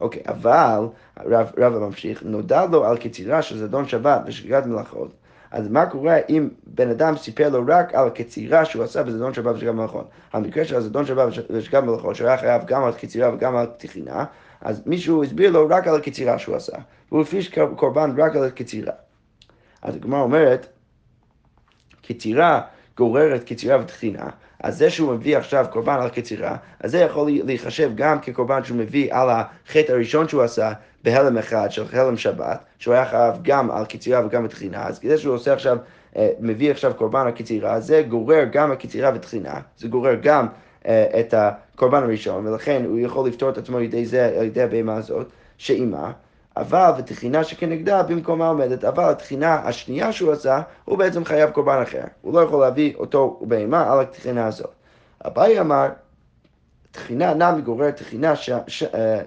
אוקיי, 0.00 0.22
אבל, 0.28 0.86
רב, 1.26 1.50
רב 1.58 1.78
ממשיך, 1.78 2.22
נודע 2.22 2.66
לו 2.66 2.84
על 2.84 2.96
קצירה 2.96 3.42
של 3.42 3.58
זדון 3.58 3.88
שבת 3.88 4.20
ושגגת 4.26 4.66
מלאכות, 4.66 5.12
אז 5.50 5.68
מה 5.68 5.86
קורה 5.86 6.16
אם 6.28 6.48
בן 6.66 6.90
אדם 6.90 7.16
סיפר 7.16 7.48
לו 7.48 7.62
רק 7.68 7.94
על 7.94 8.06
הקצירה 8.06 8.64
שהוא 8.64 8.84
עשה 8.84 9.02
בזדון 9.02 9.34
שבת 9.34 9.54
ושגגת 9.54 9.74
מלאכות? 9.74 10.08
המקרה 10.32 10.64
של 10.64 10.76
הזדון 10.76 11.06
שבת 11.06 11.28
ושגגת 11.50 11.82
מלאכות, 11.82 12.16
שהוא 12.16 12.28
היה 12.28 12.38
חייב 12.38 12.62
גם 12.66 12.84
על 12.84 12.92
קצירה 12.92 13.34
וגם 13.34 13.56
על 13.56 13.66
תחינה, 13.76 14.24
אז 14.60 14.82
מישהו 14.86 15.24
הסביר 15.24 15.50
לו 15.50 15.66
רק 15.70 15.86
על 15.86 15.96
הקצירה 15.96 16.38
שהוא 16.38 16.56
עשה, 16.56 16.76
והוא 17.08 17.22
הפריש 17.22 17.58
קורבן 17.76 18.14
רק 18.18 18.36
על 18.36 18.44
הקצירה. 18.44 18.92
אז 19.82 19.96
הגמרא 19.96 20.20
אומרת, 20.20 20.66
קצירה 22.02 22.60
גוררת 22.96 23.44
קצירה 23.44 23.80
ותחינה, 23.80 24.28
אז 24.62 24.78
זה 24.78 24.90
שהוא 24.90 25.14
מביא 25.14 25.36
עכשיו 25.36 25.66
קורבן 25.70 25.98
על 26.00 26.08
קצירה, 26.08 26.56
אז 26.80 26.90
זה 26.90 26.98
יכול 26.98 27.30
להיחשב 27.44 27.90
גם 27.94 28.20
כקורבן 28.20 28.64
שהוא 28.64 28.78
מביא 28.78 29.14
על 29.14 29.28
החטא 29.30 29.92
הראשון 29.92 30.28
שהוא 30.28 30.42
עשה 30.42 30.72
בהלם 31.04 31.38
אחד 31.38 31.70
של 31.70 31.84
הלם 31.92 32.16
שבת, 32.16 32.64
שהוא 32.78 32.94
היה 32.94 33.06
חייב 33.06 33.34
גם 33.42 33.70
על 33.70 33.84
קצירה 33.84 34.26
וגם 34.26 34.44
בתחינה, 34.44 34.86
אז 34.86 34.98
כדי 34.98 35.18
שהוא 35.18 35.34
עושה 35.34 35.52
עכשיו, 35.52 35.78
אה, 36.16 36.28
מביא 36.40 36.70
עכשיו 36.70 36.94
קורבן 36.94 37.20
על 37.26 37.30
קצירה, 37.30 37.80
זה 37.80 38.02
גורר 38.08 38.44
גם 38.52 38.72
הקצירה 38.72 39.10
ותחינה, 39.14 39.60
זה 39.78 39.88
גורר 39.88 40.14
גם 40.22 40.46
אה, 40.86 41.20
את 41.20 41.34
הקורבן 41.36 42.02
הראשון, 42.02 42.46
ולכן 42.46 42.82
הוא 42.84 42.98
יכול 42.98 43.28
לפתור 43.28 43.50
את 43.50 43.58
עצמו 43.58 43.76
על 43.76 43.82
ידי 43.82 44.06
זה, 44.06 44.26
על 44.38 44.44
ידי 44.44 44.62
הבהמה 44.62 44.96
הזאת, 44.96 45.26
שאימה, 45.58 46.12
אבל 46.56 46.90
ותחינה 46.98 47.44
שכנגדה 47.44 48.02
במקומה 48.02 48.48
עומדת, 48.48 48.84
אבל 48.84 49.10
התחינה 49.10 49.54
השנייה 49.54 50.12
שהוא 50.12 50.32
עשה, 50.32 50.60
הוא 50.84 50.98
בעצם 50.98 51.24
חייב 51.24 51.50
קורבן 51.50 51.82
אחר. 51.82 52.02
הוא 52.22 52.34
לא 52.34 52.40
יכול 52.40 52.60
להביא 52.60 52.94
אותו 52.96 53.40
בהמה 53.42 53.92
על 53.92 54.00
התחינה 54.00 54.46
הזאת. 54.46 54.70
אביי 55.26 55.60
אמר, 55.60 55.88
תחינה 56.92 57.34
נמי 57.34 57.62
גוררת 57.62 57.96
תחינה, 57.96 58.36
ש... 58.36 58.50
ש... 58.66 58.82
אה, 58.82 59.20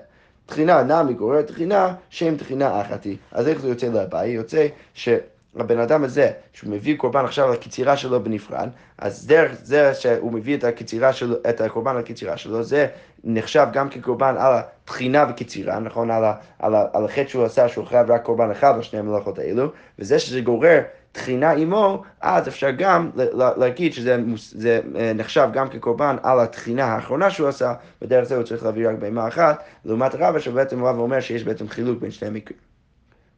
תחינה 0.46 0.84
נמי 0.84 1.14
גוררת 1.14 1.48
תחינה, 1.48 1.96
שם 2.10 2.38
תחינה 2.38 2.82
אחתי. 2.82 3.18
אז 3.32 3.48
איך 3.48 3.62
זה 3.62 3.70
יוצא 3.70 3.88
לאביי? 3.88 4.30
יוצא 4.30 4.68
ש... 4.94 5.10
הבן 5.56 5.80
אדם 5.80 6.04
הזה, 6.04 6.32
שהוא 6.54 6.72
מביא 6.72 6.98
קורבן 6.98 7.26
עכשיו 7.26 7.52
לקצירה 7.52 7.98
שלו 7.98 8.24
בנפרד, 8.24 8.70
אז 8.98 9.28
דרך 9.28 9.52
זה 9.64 9.94
שהוא 9.94 10.34
מביא 10.34 10.58
את 10.58 10.64
הקצירה 10.64 11.14
שלו, 11.14 11.36
את 11.50 11.62
הקורבן 11.62 11.98
לקצירה 11.98 12.38
שלו, 12.38 12.64
זה 12.64 12.88
נחשב 13.24 13.68
גם 13.74 13.90
כקורבן 13.90 14.36
על 14.38 14.54
התחינה 14.56 15.26
וקצירה, 15.30 15.80
נכון? 15.80 16.12
על, 16.12 16.26
ה, 16.26 16.34
על, 16.60 16.76
ה, 16.76 16.86
על 16.94 17.06
החטא 17.06 17.28
שהוא 17.28 17.44
עשה, 17.44 17.68
שהוא 17.68 17.86
חייב 17.86 18.12
רק 18.12 18.24
קורבן 18.24 18.52
אחד 18.52 18.78
בשני 18.80 19.00
המלאכות 19.00 19.40
האלו, 19.40 19.72
וזה 20.00 20.20
שזה 20.20 20.42
גורר 20.42 20.82
תחינה 21.12 21.52
עמו, 21.52 22.04
אז 22.22 22.48
אפשר 22.48 22.70
גם 22.72 23.12
להגיד 23.58 23.94
שזה 23.94 24.18
זה 24.36 24.82
אה, 24.96 25.14
נחשב 25.16 25.50
גם 25.54 25.70
כקורבן 25.70 26.16
על 26.24 26.40
התחינה 26.40 26.86
האחרונה 26.86 27.30
שהוא 27.30 27.48
עשה, 27.48 27.74
ודרך 28.02 28.24
זה 28.24 28.36
הוא 28.36 28.44
צריך 28.44 28.64
להביא 28.64 28.90
רק 28.90 28.96
בהמה 29.00 29.28
אחת, 29.28 29.64
לעומת 29.86 30.16
רבא 30.16 30.40
שבעצם 30.40 30.84
רבא 30.84 31.00
אומר 31.00 31.20
שיש 31.20 31.44
בעצם 31.44 31.68
חילוק 31.70 32.00
בין 32.00 32.12
שני 32.12 32.28
המקרים. 32.28 32.60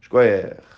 שכוח. 0.02 0.71